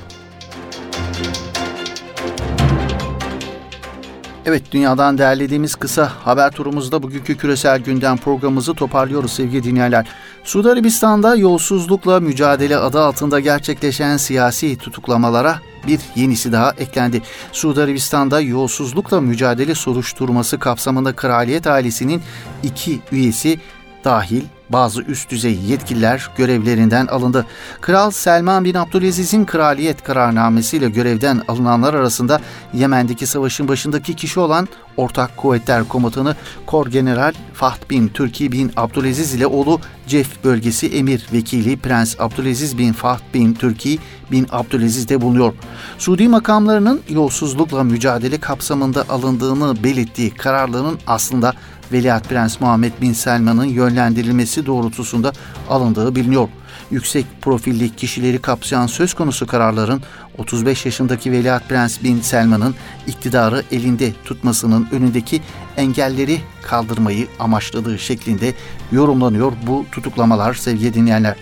Evet 4.46 4.72
dünyadan 4.72 5.18
derlediğimiz 5.18 5.76
kısa 5.76 6.12
haber 6.26 6.52
turumuzda 6.52 7.04
bugünkü 7.04 7.38
küresel 7.38 7.80
gündem 7.80 8.18
programımızı 8.18 8.74
toparlıyoruz 8.74 9.32
sevgili 9.32 9.64
dinleyenler. 9.64 10.08
Suudi 10.50 10.70
Arabistan'da 10.70 11.36
yolsuzlukla 11.36 12.20
mücadele 12.20 12.78
adı 12.78 13.00
altında 13.00 13.40
gerçekleşen 13.40 14.18
siyasi 14.18 14.78
tutuklamalara 14.78 15.60
bir 15.88 16.00
yenisi 16.16 16.52
daha 16.52 16.72
eklendi. 16.72 17.22
Suudi 17.52 17.82
Arabistan'da 17.82 18.42
yolsuzlukla 18.42 19.22
mücadele 19.22 19.76
soruşturması 19.76 20.60
kapsamında 20.60 21.16
kraliyet 21.16 21.68
ailesinin 21.68 22.22
iki 22.64 23.00
üyesi 23.12 23.60
dahil 24.04 24.44
bazı 24.70 25.02
üst 25.02 25.30
düzey 25.30 25.60
yetkililer 25.68 26.30
görevlerinden 26.38 27.08
alındı. 27.08 27.46
Kral 27.82 28.12
Selman 28.12 28.66
bin 28.66 28.74
Abdülaziz'in 28.74 29.46
kraliyet 29.46 30.04
kararnamesiyle 30.04 30.90
görevden 30.90 31.42
alınanlar 31.48 31.94
arasında 31.94 32.40
Yemen'deki 32.74 33.28
savaşın 33.28 33.68
başındaki 33.68 34.16
kişi 34.16 34.40
olan 34.40 34.68
Ortak 34.98 35.38
Kuvvetler 35.38 35.88
Komutanı 35.88 36.36
Kor 36.66 36.88
General 36.88 37.34
Fahd 37.54 37.90
bin 37.90 38.08
Türki 38.08 38.52
bin 38.52 38.72
Abdülaziz 38.76 39.34
ile 39.34 39.48
oğlu 39.48 39.80
Cef 40.08 40.44
bölgesi 40.44 40.88
emir 40.88 41.26
vekili 41.34 41.78
Prens 41.78 42.16
Abdülaziz 42.20 42.78
bin 42.78 42.94
Fahd 42.94 43.22
bin 43.34 43.54
Türki 43.54 44.00
bin 44.32 44.48
Abdülaziz 44.52 45.10
de 45.10 45.22
bulunuyor. 45.22 45.54
Suudi 45.98 46.28
makamlarının 46.28 47.02
yolsuzlukla 47.10 47.84
mücadele 47.84 48.40
kapsamında 48.40 49.06
alındığını 49.10 49.84
belirttiği 49.84 50.32
kararların 50.32 51.00
aslında 51.08 51.54
Veliaht 51.92 52.30
Prens 52.30 52.62
Muhammed 52.62 52.94
Bin 53.02 53.14
Selman'ın 53.14 53.66
yönlendirilmesi 53.66 54.66
doğrultusunda 54.66 55.32
alındığı 55.70 56.16
biliniyor. 56.16 56.50
Yüksek 56.92 57.26
profilli 57.42 57.96
kişileri 57.96 58.42
kapsayan 58.42 58.88
söz 58.88 59.14
konusu 59.14 59.48
kararların 59.48 60.02
35 60.38 60.86
yaşındaki 60.86 61.32
Veliaht 61.32 61.70
Prens 61.70 62.04
Bin 62.04 62.22
Selman'ın 62.22 62.76
iktidarı 63.08 63.64
elinde 63.72 64.14
tutmasının 64.26 64.88
önündeki 64.92 65.42
engelleri 65.78 66.42
kaldırmayı 66.64 67.28
amaçladığı 67.40 68.00
şeklinde 68.00 68.54
yorumlanıyor 68.92 69.52
bu 69.68 69.86
tutuklamalar 69.92 70.54
sevgili 70.54 70.94
dinleyenler. 70.94 71.36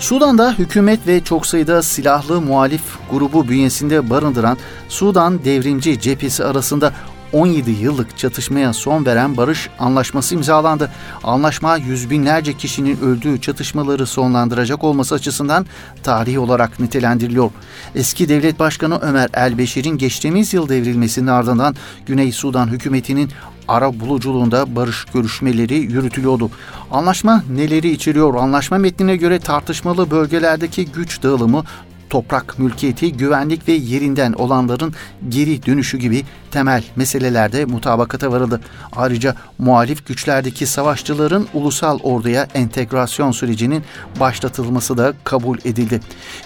Sudan'da 0.00 0.52
hükümet 0.58 1.06
ve 1.06 1.24
çok 1.24 1.46
sayıda 1.46 1.82
silahlı 1.82 2.40
muhalif 2.40 2.82
grubu 3.10 3.48
bünyesinde 3.48 4.10
barındıran 4.10 4.58
Sudan 4.88 5.44
Devrimci 5.44 6.00
Cephesi 6.00 6.44
arasında 6.44 6.92
17 7.32 7.70
yıllık 7.70 8.18
çatışmaya 8.18 8.72
son 8.72 9.06
veren 9.06 9.36
barış 9.36 9.68
anlaşması 9.78 10.34
imzalandı. 10.34 10.90
Anlaşma 11.24 11.76
yüz 11.76 12.10
binlerce 12.10 12.52
kişinin 12.52 13.00
öldüğü 13.00 13.40
çatışmaları 13.40 14.06
sonlandıracak 14.06 14.84
olması 14.84 15.14
açısından 15.14 15.66
tarihi 16.02 16.38
olarak 16.38 16.80
nitelendiriliyor. 16.80 17.50
Eski 17.94 18.28
devlet 18.28 18.58
başkanı 18.58 18.98
Ömer 18.98 19.28
El-Beşir'in 19.34 19.98
geçtiğimiz 19.98 20.54
yıl 20.54 20.68
devrilmesinin 20.68 21.26
ardından 21.26 21.76
Güney 22.06 22.32
Sudan 22.32 22.68
hükümetinin 22.68 23.30
ara 23.68 24.00
buluculuğunda 24.00 24.76
barış 24.76 25.04
görüşmeleri 25.04 25.74
yürütülüyordu. 25.74 26.50
Anlaşma 26.90 27.44
neleri 27.50 27.90
içeriyor? 27.90 28.34
Anlaşma 28.34 28.78
metnine 28.78 29.16
göre 29.16 29.38
tartışmalı 29.38 30.10
bölgelerdeki 30.10 30.86
güç 30.86 31.22
dağılımı 31.22 31.64
toprak 32.10 32.58
mülkiyeti, 32.58 33.12
güvenlik 33.12 33.68
ve 33.68 33.72
yerinden 33.72 34.32
olanların 34.32 34.94
geri 35.28 35.66
dönüşü 35.66 35.98
gibi 35.98 36.24
temel 36.50 36.84
meselelerde 36.96 37.64
mutabakata 37.64 38.32
varıldı. 38.32 38.60
Ayrıca 38.92 39.34
muhalif 39.58 40.06
güçlerdeki 40.06 40.66
savaşçıların 40.66 41.48
ulusal 41.54 41.98
orduya 42.02 42.48
entegrasyon 42.54 43.30
sürecinin 43.30 43.84
başlatılması 44.20 44.98
da 44.98 45.14
kabul 45.24 45.58
edildi. 45.64 46.00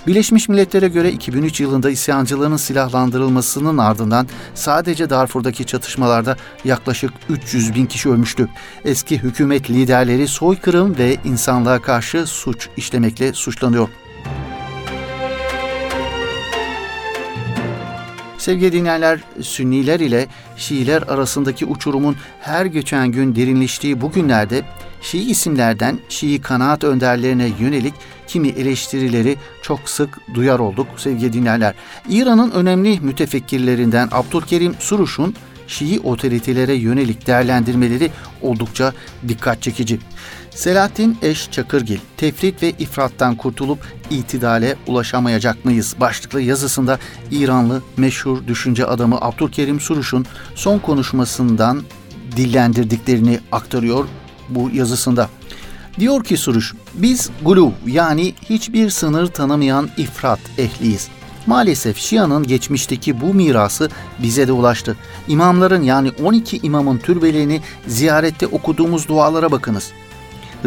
Birleşmiş 0.06 0.48
Milletler'e 0.48 0.88
göre 0.88 1.12
2003 1.12 1.60
yılında 1.60 1.90
isyancıların 1.90 2.56
silahlandırılmasının 2.56 3.78
ardından 3.78 4.28
sadece 4.54 5.10
Darfur'daki 5.10 5.64
çatışmalarda 5.64 6.36
yaklaşık 6.64 7.12
300 7.28 7.74
bin 7.74 7.86
kişi 7.86 8.08
ölmüştü. 8.08 8.48
Eski 8.84 9.18
hükümet 9.18 9.70
liderleri 9.70 10.28
soykırım 10.28 10.98
ve 10.98 11.16
insanlığa 11.24 11.82
karşı 11.82 12.26
suç 12.26 12.68
işlemekle 12.76 13.32
suçlanıyor. 13.32 13.88
Sevgili 18.44 18.72
dinleyenler, 18.72 19.20
Sünniler 19.40 20.00
ile 20.00 20.26
Şiiler 20.56 21.02
arasındaki 21.02 21.66
uçurumun 21.66 22.16
her 22.40 22.66
geçen 22.66 23.08
gün 23.08 23.36
derinleştiği 23.36 24.00
bu 24.00 24.12
günlerde 24.12 24.62
Şii 25.02 25.30
isimlerden 25.30 25.98
Şii 26.08 26.40
kanaat 26.40 26.84
önderlerine 26.84 27.50
yönelik 27.60 27.94
kimi 28.26 28.48
eleştirileri 28.48 29.36
çok 29.62 29.88
sık 29.88 30.20
duyar 30.34 30.58
olduk 30.58 30.86
sevgili 30.96 31.32
dinleyenler. 31.32 31.74
İran'ın 32.08 32.50
önemli 32.50 33.00
mütefekkirlerinden 33.00 34.08
Abdülkerim 34.12 34.74
Suruş'un 34.78 35.34
Şii 35.66 36.00
otoritelere 36.00 36.74
yönelik 36.74 37.26
değerlendirmeleri 37.26 38.10
oldukça 38.42 38.92
dikkat 39.28 39.62
çekici. 39.62 39.98
Selahattin 40.54 41.18
Eş 41.22 41.50
Çakırgil, 41.50 41.98
tefrit 42.16 42.62
ve 42.62 42.70
ifrattan 42.70 43.36
kurtulup 43.36 43.78
itidale 44.10 44.76
ulaşamayacak 44.86 45.64
mıyız? 45.64 45.94
Başlıklı 46.00 46.40
yazısında 46.40 46.98
İranlı 47.30 47.82
meşhur 47.96 48.46
düşünce 48.46 48.86
adamı 48.86 49.18
Abdülkerim 49.20 49.80
Suruş'un 49.80 50.26
son 50.54 50.78
konuşmasından 50.78 51.82
dillendirdiklerini 52.36 53.40
aktarıyor 53.52 54.04
bu 54.48 54.70
yazısında. 54.70 55.28
Diyor 56.00 56.24
ki 56.24 56.36
Suruş, 56.36 56.74
biz 56.94 57.30
gulu 57.42 57.72
yani 57.86 58.34
hiçbir 58.50 58.90
sınır 58.90 59.26
tanımayan 59.26 59.88
ifrat 59.96 60.40
ehliyiz. 60.58 61.08
Maalesef 61.46 61.98
Şia'nın 61.98 62.46
geçmişteki 62.46 63.20
bu 63.20 63.34
mirası 63.34 63.90
bize 64.22 64.48
de 64.48 64.52
ulaştı. 64.52 64.96
İmamların 65.28 65.82
yani 65.82 66.10
12 66.24 66.56
imamın 66.56 66.98
türbelerini 66.98 67.60
ziyarette 67.86 68.46
okuduğumuz 68.46 69.08
dualara 69.08 69.52
bakınız. 69.52 69.92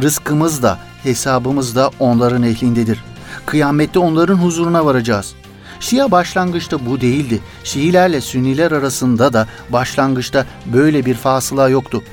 Rızkımız 0.01 0.63
da 0.63 0.79
hesabımız 1.03 1.75
da 1.75 1.91
onların 1.99 2.43
ehlindedir. 2.43 3.03
Kıyamette 3.45 3.99
onların 3.99 4.35
huzuruna 4.35 4.85
varacağız. 4.85 5.35
Şia 5.79 6.11
başlangıçta 6.11 6.85
bu 6.85 7.01
değildi. 7.01 7.39
Şiilerle 7.63 8.21
Sünniler 8.21 8.71
arasında 8.71 9.33
da 9.33 9.47
başlangıçta 9.69 10.45
böyle 10.65 11.05
bir 11.05 11.15
fasıla 11.15 11.69
yoktu. 11.69 12.03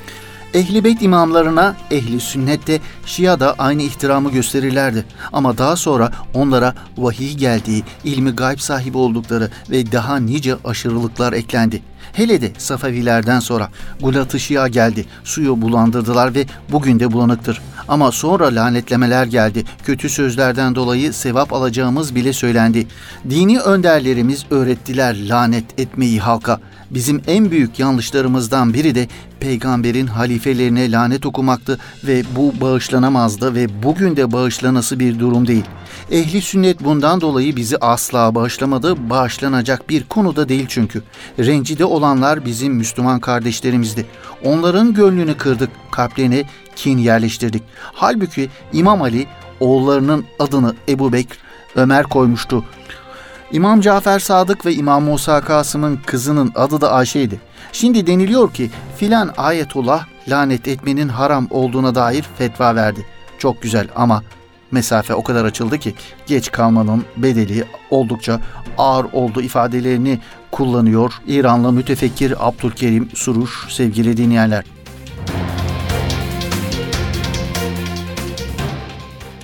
Ehli 0.54 0.84
beyt 0.84 1.02
imamlarına 1.02 1.76
ehli 1.90 2.20
sünnette 2.20 2.80
Şia 3.06 3.40
da 3.40 3.54
aynı 3.58 3.82
ihtiramı 3.82 4.30
gösterirlerdi. 4.30 5.04
Ama 5.32 5.58
daha 5.58 5.76
sonra 5.76 6.12
onlara 6.34 6.74
vahiy 6.96 7.34
geldiği, 7.34 7.84
ilmi 8.04 8.30
gayb 8.30 8.58
sahibi 8.58 8.98
oldukları 8.98 9.50
ve 9.70 9.92
daha 9.92 10.16
nice 10.16 10.56
aşırılıklar 10.64 11.32
eklendi. 11.32 11.82
Hele 12.14 12.40
de 12.40 12.52
Safevilerden 12.58 13.40
sonra 13.40 13.68
Gulat-ı 14.00 14.40
Şia 14.40 14.68
geldi. 14.68 15.06
Suyu 15.24 15.62
bulandırdılar 15.62 16.34
ve 16.34 16.46
bugün 16.72 17.00
de 17.00 17.12
bulanıktır. 17.12 17.60
Ama 17.88 18.12
sonra 18.12 18.54
lanetlemeler 18.54 19.26
geldi. 19.26 19.64
Kötü 19.84 20.08
sözlerden 20.08 20.74
dolayı 20.74 21.12
sevap 21.12 21.52
alacağımız 21.52 22.14
bile 22.14 22.32
söylendi. 22.32 22.86
Dini 23.30 23.60
önderlerimiz 23.60 24.46
öğrettiler 24.50 25.28
lanet 25.28 25.80
etmeyi 25.80 26.20
halka. 26.20 26.60
Bizim 26.94 27.22
en 27.26 27.50
büyük 27.50 27.78
yanlışlarımızdan 27.78 28.74
biri 28.74 28.94
de 28.94 29.08
peygamberin 29.40 30.06
halifelerine 30.06 30.90
lanet 30.90 31.26
okumaktı 31.26 31.78
ve 32.04 32.22
bu 32.36 32.60
bağışlanamazdı 32.60 33.54
ve 33.54 33.82
bugün 33.82 34.16
de 34.16 34.32
bağışlanası 34.32 34.98
bir 34.98 35.18
durum 35.18 35.46
değil. 35.46 35.64
Ehli 36.10 36.42
sünnet 36.42 36.84
bundan 36.84 37.20
dolayı 37.20 37.56
bizi 37.56 37.76
asla 37.76 38.34
bağışlamadı, 38.34 39.10
bağışlanacak 39.10 39.88
bir 39.88 40.04
konuda 40.04 40.48
değil 40.48 40.66
çünkü. 40.68 41.02
Rencide 41.38 41.84
olanlar 41.84 42.44
bizim 42.44 42.72
Müslüman 42.72 43.20
kardeşlerimizdi. 43.20 44.06
Onların 44.44 44.94
gönlünü 44.94 45.36
kırdık, 45.36 45.70
kalplerine 45.92 46.44
kin 46.76 46.98
yerleştirdik. 46.98 47.62
Halbuki 47.80 48.48
İmam 48.72 49.02
Ali 49.02 49.26
oğullarının 49.60 50.24
adını 50.38 50.74
Ebu 50.88 51.12
Bekr, 51.12 51.38
Ömer 51.76 52.04
koymuştu. 52.04 52.64
İmam 53.54 53.80
Cafer 53.80 54.18
Sadık 54.18 54.66
ve 54.66 54.74
İmam 54.74 55.04
Musa 55.04 55.40
Kasım'ın 55.40 55.98
kızının 56.06 56.52
adı 56.54 56.80
da 56.80 56.92
Ayşe'ydi. 56.92 57.40
Şimdi 57.72 58.06
deniliyor 58.06 58.52
ki 58.54 58.70
filan 58.96 59.30
ayetullah 59.36 60.06
lanet 60.28 60.68
etmenin 60.68 61.08
haram 61.08 61.46
olduğuna 61.50 61.94
dair 61.94 62.24
fetva 62.38 62.74
verdi. 62.74 63.06
Çok 63.38 63.62
güzel 63.62 63.88
ama 63.96 64.22
mesafe 64.70 65.14
o 65.14 65.24
kadar 65.24 65.44
açıldı 65.44 65.78
ki 65.78 65.94
geç 66.26 66.50
kalmanın 66.50 67.04
bedeli 67.16 67.64
oldukça 67.90 68.40
ağır 68.78 69.06
oldu 69.12 69.42
ifadelerini 69.42 70.18
kullanıyor 70.50 71.12
İranlı 71.26 71.72
mütefekkir 71.72 72.48
Abdülkerim 72.48 73.08
Suruş 73.14 73.66
sevgili 73.68 74.16
dinleyenler. 74.16 74.64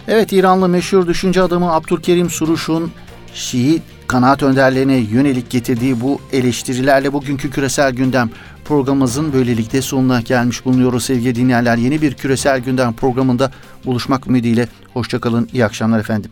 Evet 0.09 0.33
İranlı 0.33 0.68
meşhur 0.68 1.07
düşünce 1.07 1.42
adamı 1.42 1.73
Abdülkerim 1.73 2.31
Suruş'un 2.31 2.92
Şii 3.35 3.83
kanaat 4.11 4.42
önderlerine 4.42 4.96
yönelik 4.96 5.51
getirdiği 5.51 6.01
bu 6.01 6.20
eleştirilerle 6.33 7.12
bugünkü 7.12 7.51
küresel 7.51 7.92
gündem 7.92 8.31
programımızın 8.64 9.33
böylelikle 9.33 9.83
sonuna 9.83 10.20
gelmiş 10.20 10.64
bulunuyoruz 10.64 11.05
sevgili 11.05 11.35
dinleyenler. 11.35 11.77
Yeni 11.77 12.03
bir 12.03 12.14
küresel 12.14 12.61
gündem 12.61 12.92
programında 12.92 13.53
buluşmak 13.85 14.27
ümidiyle. 14.27 14.68
Hoşçakalın, 14.92 15.49
iyi 15.53 15.64
akşamlar 15.64 16.01
efendim. 16.01 16.31